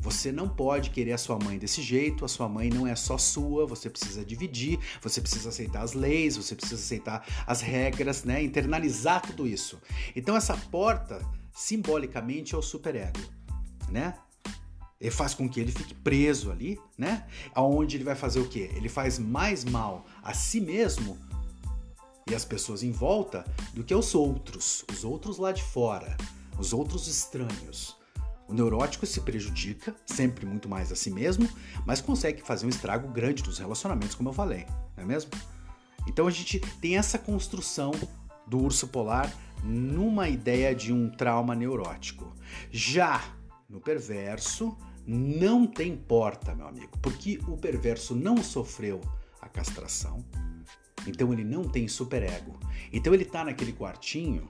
[0.00, 3.18] Você não pode querer a sua mãe desse jeito, a sua mãe não é só
[3.18, 8.42] sua, você precisa dividir, você precisa aceitar as leis, você precisa aceitar as regras, né?
[8.42, 9.80] Internalizar tudo isso.
[10.14, 11.20] Então essa porta,
[11.52, 13.20] simbolicamente, é o superego,
[13.90, 14.14] né?
[15.00, 17.26] Ele faz com que ele fique preso ali, né?
[17.54, 18.70] Aonde ele vai fazer o quê?
[18.74, 21.18] Ele faz mais mal a si mesmo
[22.28, 26.16] e as pessoas em volta do que aos outros, os outros lá de fora,
[26.58, 27.97] os outros estranhos.
[28.48, 31.46] O neurótico se prejudica, sempre muito mais a si mesmo,
[31.84, 34.64] mas consegue fazer um estrago grande nos relacionamentos, como eu falei,
[34.96, 35.30] não é mesmo?
[36.06, 37.92] Então a gente tem essa construção
[38.46, 39.30] do urso polar
[39.62, 42.34] numa ideia de um trauma neurótico.
[42.70, 43.22] Já
[43.68, 44.76] no perverso,
[45.06, 49.00] não tem porta, meu amigo, porque o perverso não sofreu
[49.42, 50.24] a castração,
[51.06, 52.58] então ele não tem superego.
[52.90, 54.48] Então ele está naquele quartinho,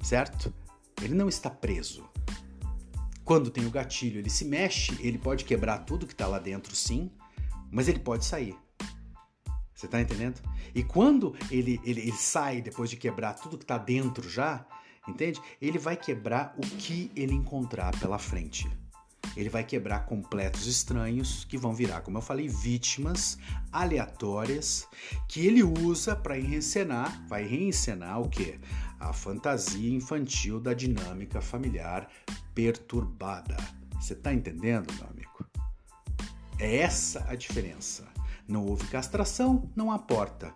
[0.00, 0.54] certo?
[1.02, 2.08] Ele não está preso.
[3.26, 6.76] Quando tem o gatilho, ele se mexe, ele pode quebrar tudo que está lá dentro,
[6.76, 7.10] sim,
[7.72, 8.56] mas ele pode sair.
[9.74, 10.40] Você está entendendo?
[10.72, 14.64] E quando ele, ele, ele sai depois de quebrar tudo que está dentro já,
[15.08, 15.40] entende?
[15.60, 18.70] Ele vai quebrar o que ele encontrar pela frente.
[19.36, 23.38] Ele vai quebrar completos estranhos que vão virar, como eu falei, vítimas
[23.72, 24.86] aleatórias
[25.26, 28.60] que ele usa para reencenar, vai reencenar o quê?
[28.98, 32.08] A fantasia infantil da dinâmica familiar
[32.54, 33.56] perturbada.
[34.00, 35.46] Você está entendendo, meu amigo?
[36.58, 38.06] É essa a diferença.
[38.48, 40.54] Não houve castração, não há porta.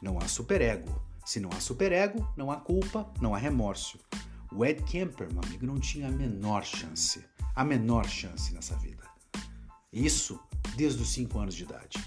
[0.00, 1.02] Não há superego.
[1.24, 3.98] Se não há superego, não há culpa, não há remorso.
[4.52, 7.24] O Ed Kemper, meu amigo, não tinha a menor chance.
[7.54, 9.02] A menor chance nessa vida.
[9.92, 10.40] Isso
[10.76, 11.98] desde os 5 anos de idade.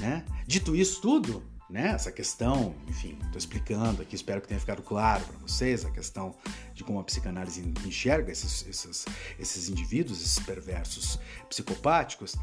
[0.00, 0.24] Né?
[0.46, 1.88] Dito isso tudo, né?
[1.88, 6.34] Essa questão, enfim, estou explicando aqui, espero que tenha ficado claro para vocês a questão
[6.74, 9.04] de como a psicanálise enxerga esses, esses,
[9.38, 12.36] esses indivíduos, esses perversos psicopáticos.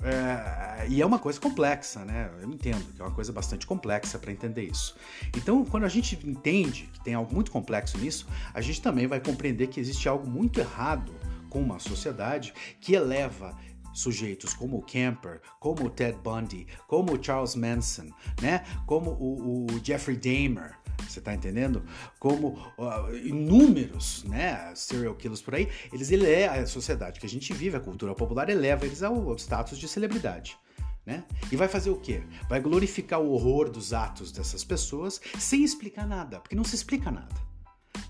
[0.00, 2.30] É, e é uma coisa complexa, né?
[2.40, 4.96] Eu entendo que é uma coisa bastante complexa para entender isso.
[5.36, 9.18] Então, quando a gente entende que tem algo muito complexo nisso, a gente também vai
[9.18, 11.12] compreender que existe algo muito errado
[11.50, 13.56] com uma sociedade que eleva
[13.98, 18.64] sujeitos como o Camper, como o Ted Bundy, como o Charles Manson, né?
[18.86, 21.82] Como o, o Jeffrey Dahmer, você tá entendendo?
[22.18, 27.52] Como uh, inúmeros, né, serial killers por aí, eles elevam a sociedade que a gente
[27.52, 30.56] vive, a cultura popular eleva eles ao, ao status de celebridade.
[31.04, 31.24] Né?
[31.50, 32.22] E vai fazer o quê?
[32.50, 37.10] Vai glorificar o horror dos atos dessas pessoas sem explicar nada, porque não se explica
[37.10, 37.34] nada.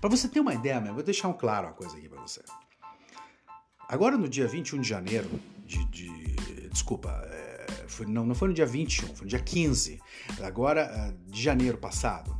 [0.01, 2.41] Para você ter uma ideia, eu vou deixar um claro uma coisa aqui para você.
[3.87, 5.29] Agora no dia 21 de janeiro
[5.69, 5.85] de.
[5.85, 9.99] de desculpa, é, foi, não, não foi no dia 21, foi no dia 15,
[10.41, 12.37] agora é, de janeiro passado.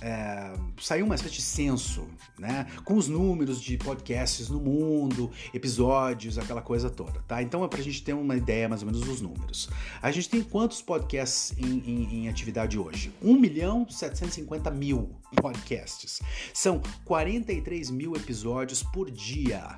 [0.00, 2.06] É, saiu uma espécie de censo,
[2.38, 7.42] né, com os números de podcasts no mundo, episódios, aquela coisa toda, tá?
[7.42, 9.68] Então é pra gente ter uma ideia mais ou menos dos números.
[10.00, 13.12] A gente tem quantos podcasts em, em, em atividade hoje?
[13.20, 16.20] 1 milhão 750 mil podcasts.
[16.54, 19.76] São 43 mil episódios por dia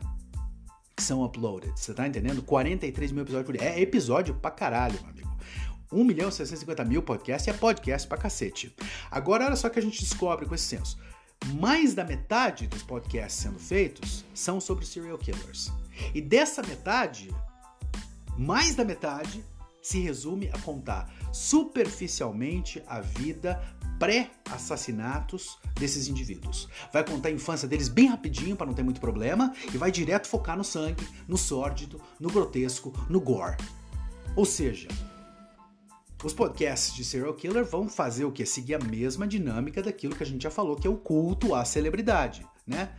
[1.01, 1.73] são uploaded.
[1.75, 2.43] Você tá entendendo?
[2.43, 3.69] 43 mil episódios por dia.
[3.69, 5.31] É episódio pra caralho, meu amigo.
[5.93, 8.75] 1 milhão e 650 mil podcasts é podcast pra cacete.
[9.11, 10.99] Agora, olha só que a gente descobre com esse censo.
[11.55, 15.73] Mais da metade dos podcasts sendo feitos são sobre serial killers.
[16.15, 17.35] E dessa metade,
[18.39, 19.45] mais da metade
[19.83, 23.61] se resume a contar superficialmente a vida
[23.99, 26.69] pré-assassinatos desses indivíduos.
[26.93, 30.27] Vai contar a infância deles bem rapidinho para não ter muito problema e vai direto
[30.27, 33.59] focar no sangue, no sórdido, no grotesco, no gore.
[34.35, 34.89] Ou seja,
[36.25, 38.47] os podcasts de serial killer vão fazer o que?
[38.47, 41.65] Seguir a mesma dinâmica daquilo que a gente já falou, que é o culto à
[41.65, 42.91] celebridade, né?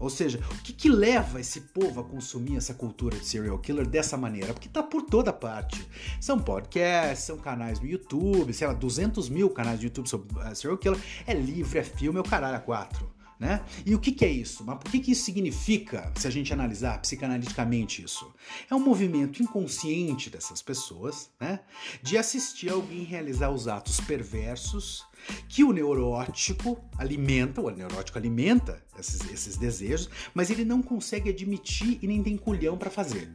[0.00, 3.86] Ou seja, o que, que leva esse povo a consumir essa cultura de serial killer
[3.86, 4.52] dessa maneira?
[4.52, 5.86] Porque tá por toda parte.
[6.20, 10.54] São podcasts, são canais no YouTube, sei lá, 200 mil canais no YouTube sobre uh,
[10.54, 11.00] serial killer.
[11.26, 13.08] É livro, é filme, é o caralho a quatro.
[13.38, 13.64] Né?
[13.86, 14.64] E o que, que, é isso?
[14.64, 18.34] Mas por que, que isso significa, se a gente analisar psicanaliticamente isso?
[18.68, 21.60] É um movimento inconsciente dessas pessoas, né?
[22.02, 25.06] De assistir alguém realizar os atos perversos
[25.48, 31.98] que o neurótico alimenta, o neurótico alimenta esses, esses desejos, mas ele não consegue admitir
[32.02, 33.30] e nem tem culhão para fazer.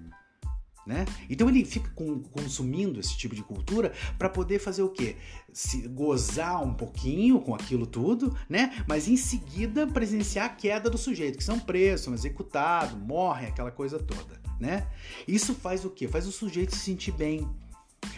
[0.85, 1.05] Né?
[1.29, 5.15] Então ele fica com, consumindo esse tipo de cultura para poder fazer o quê?
[5.53, 8.83] Se gozar um pouquinho com aquilo tudo, né?
[8.85, 13.71] Mas em seguida presenciar a queda do sujeito, que são presos, são executados, morrem, aquela
[13.71, 14.85] coisa toda, né?
[15.25, 16.05] Isso faz o quê?
[16.05, 17.47] Faz o sujeito se sentir bem.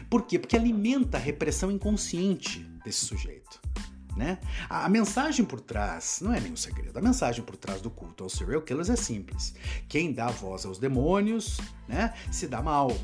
[0.10, 0.40] Por quê?
[0.40, 3.62] Porque alimenta a repressão inconsciente desse sujeito.
[4.16, 4.38] Né?
[4.70, 6.98] A, mensagem por trás não é nenhum segredo.
[6.98, 9.54] A mensagem por trás do culto aos serial killers é simples.
[9.90, 12.96] Quem dá voz aos demônios, né, se dá mal.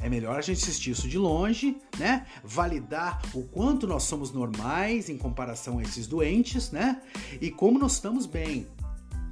[0.00, 2.24] É melhor a gente assistir isso de longe, né?
[2.44, 7.02] Validar o quanto nós somos normais em comparação a esses doentes, né?
[7.40, 8.68] E como nós estamos bem.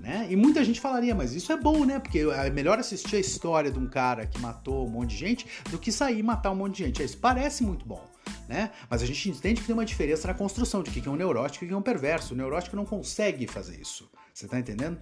[0.06, 0.28] Né?
[0.30, 1.98] E muita gente falaria, mas isso é bom, né?
[1.98, 5.46] Porque é melhor assistir a história de um cara que matou um monte de gente
[5.68, 7.02] do que sair e matar um monte de gente.
[7.02, 8.08] Isso parece muito bom.
[8.48, 8.70] Né?
[8.88, 11.64] Mas a gente entende que tem uma diferença na construção de que é um neurótico
[11.64, 12.34] e que é um perverso.
[12.34, 14.08] O neurótico não consegue fazer isso.
[14.32, 14.96] Você tá entendendo?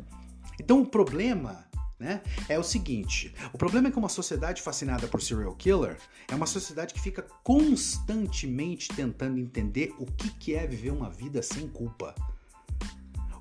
[0.58, 1.66] Então o problema
[1.98, 5.98] né, é o seguinte: o problema é que uma sociedade fascinada por serial killer
[6.28, 11.42] é uma sociedade que fica constantemente tentando entender o que, que é viver uma vida
[11.42, 12.14] sem culpa.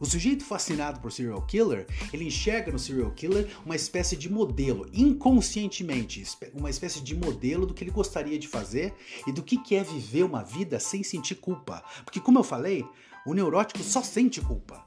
[0.04, 4.86] O sujeito fascinado por serial killer, ele enxerga no serial killer uma espécie de modelo,
[4.92, 6.22] inconscientemente,
[6.54, 8.94] uma espécie de modelo do que ele gostaria de fazer
[9.26, 11.82] e do que é viver uma vida sem sentir culpa.
[12.04, 12.86] Porque, como eu falei,
[13.26, 14.86] o neurótico só sente culpa.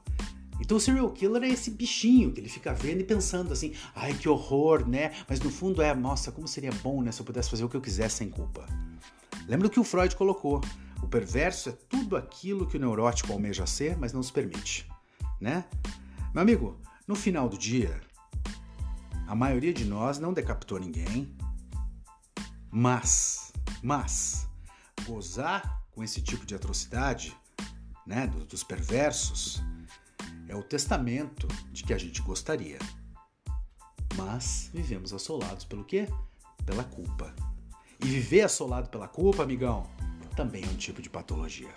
[0.61, 4.13] Então o serial killer é esse bichinho que ele fica vendo e pensando assim, ai
[4.13, 5.13] que horror, né?
[5.27, 7.75] Mas no fundo é, nossa, como seria bom, né, se eu pudesse fazer o que
[7.75, 8.67] eu quisesse sem culpa.
[9.47, 10.61] Lembra o que o Freud colocou?
[11.01, 14.87] O perverso é tudo aquilo que o neurótico almeja ser, mas não se permite
[15.39, 15.65] né?
[16.33, 17.99] Meu amigo, no final do dia,
[19.27, 21.35] a maioria de nós não decapitou ninguém,
[22.71, 24.47] mas, mas,
[25.05, 27.35] gozar com esse tipo de atrocidade,
[28.05, 29.61] né, dos perversos,
[30.47, 32.79] é o testamento de que a gente gostaria.
[34.15, 36.07] Mas vivemos assolados pelo quê?
[36.65, 37.35] Pela culpa.
[37.99, 39.89] E viver assolado pela culpa, amigão,
[40.35, 41.73] também é um tipo de patologia.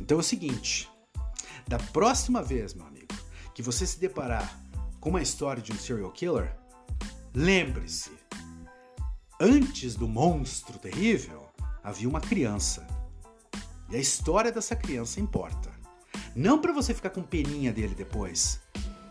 [0.00, 0.90] Então é o seguinte,
[1.66, 3.14] da próxima vez, meu amigo,
[3.54, 4.60] que você se deparar
[5.00, 6.56] com uma história de um serial killer,
[7.34, 8.12] lembre-se:
[9.40, 11.48] antes do monstro terrível
[11.82, 12.86] havia uma criança.
[13.90, 15.70] E a história dessa criança importa.
[16.34, 18.60] Não para você ficar com peninha dele depois.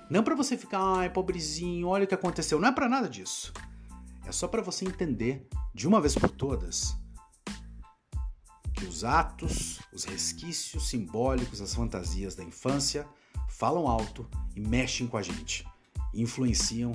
[0.10, 2.60] Não para você ficar, ai, pobrezinho, olha o que aconteceu.
[2.60, 3.54] Não é para nada disso.
[4.26, 6.96] É só para você entender de uma vez por todas
[8.86, 13.08] os atos, os resquícios simbólicos, as fantasias da infância
[13.50, 15.66] falam alto e mexem com a gente,
[16.14, 16.94] influenciam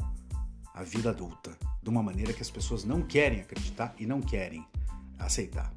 [0.75, 4.67] a vida adulta de uma maneira que as pessoas não querem acreditar e não querem
[5.19, 5.73] aceitar,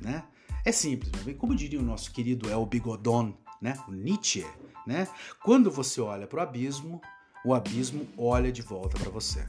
[0.00, 0.24] né?
[0.64, 1.34] É simples, né?
[1.34, 3.76] como diria o nosso querido El Bigodon, né?
[3.88, 4.46] O Nietzsche,
[4.86, 5.08] né?
[5.42, 7.00] Quando você olha para o abismo,
[7.44, 9.46] o abismo olha de volta para você.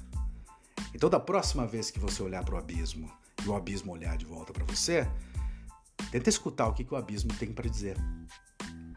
[0.94, 3.12] Então, da próxima vez que você olhar para o abismo
[3.44, 5.08] e o abismo olhar de volta para você,
[6.12, 7.98] Tenta escutar o que, que o abismo tem para dizer.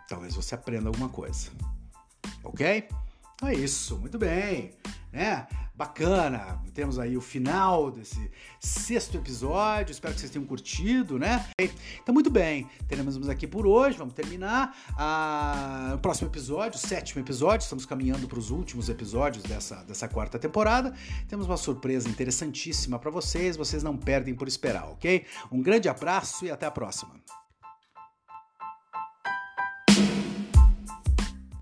[0.09, 1.51] Talvez você aprenda alguma coisa.
[2.45, 2.89] Ok?
[3.37, 4.73] Então é isso, muito bem.
[5.13, 5.47] Né?
[5.75, 9.93] Bacana, temos aí o final desse sexto episódio.
[9.93, 11.47] Espero que vocês tenham curtido, né?
[12.03, 13.99] Então, muito bem, teremos aqui por hoje.
[13.99, 17.65] Vamos terminar ah, o próximo episódio, o sétimo episódio.
[17.65, 20.95] Estamos caminhando para os últimos episódios dessa, dessa quarta temporada.
[21.29, 23.55] Temos uma surpresa interessantíssima para vocês.
[23.55, 25.27] Vocês não perdem por esperar, ok?
[25.53, 27.21] Um grande abraço e até a próxima.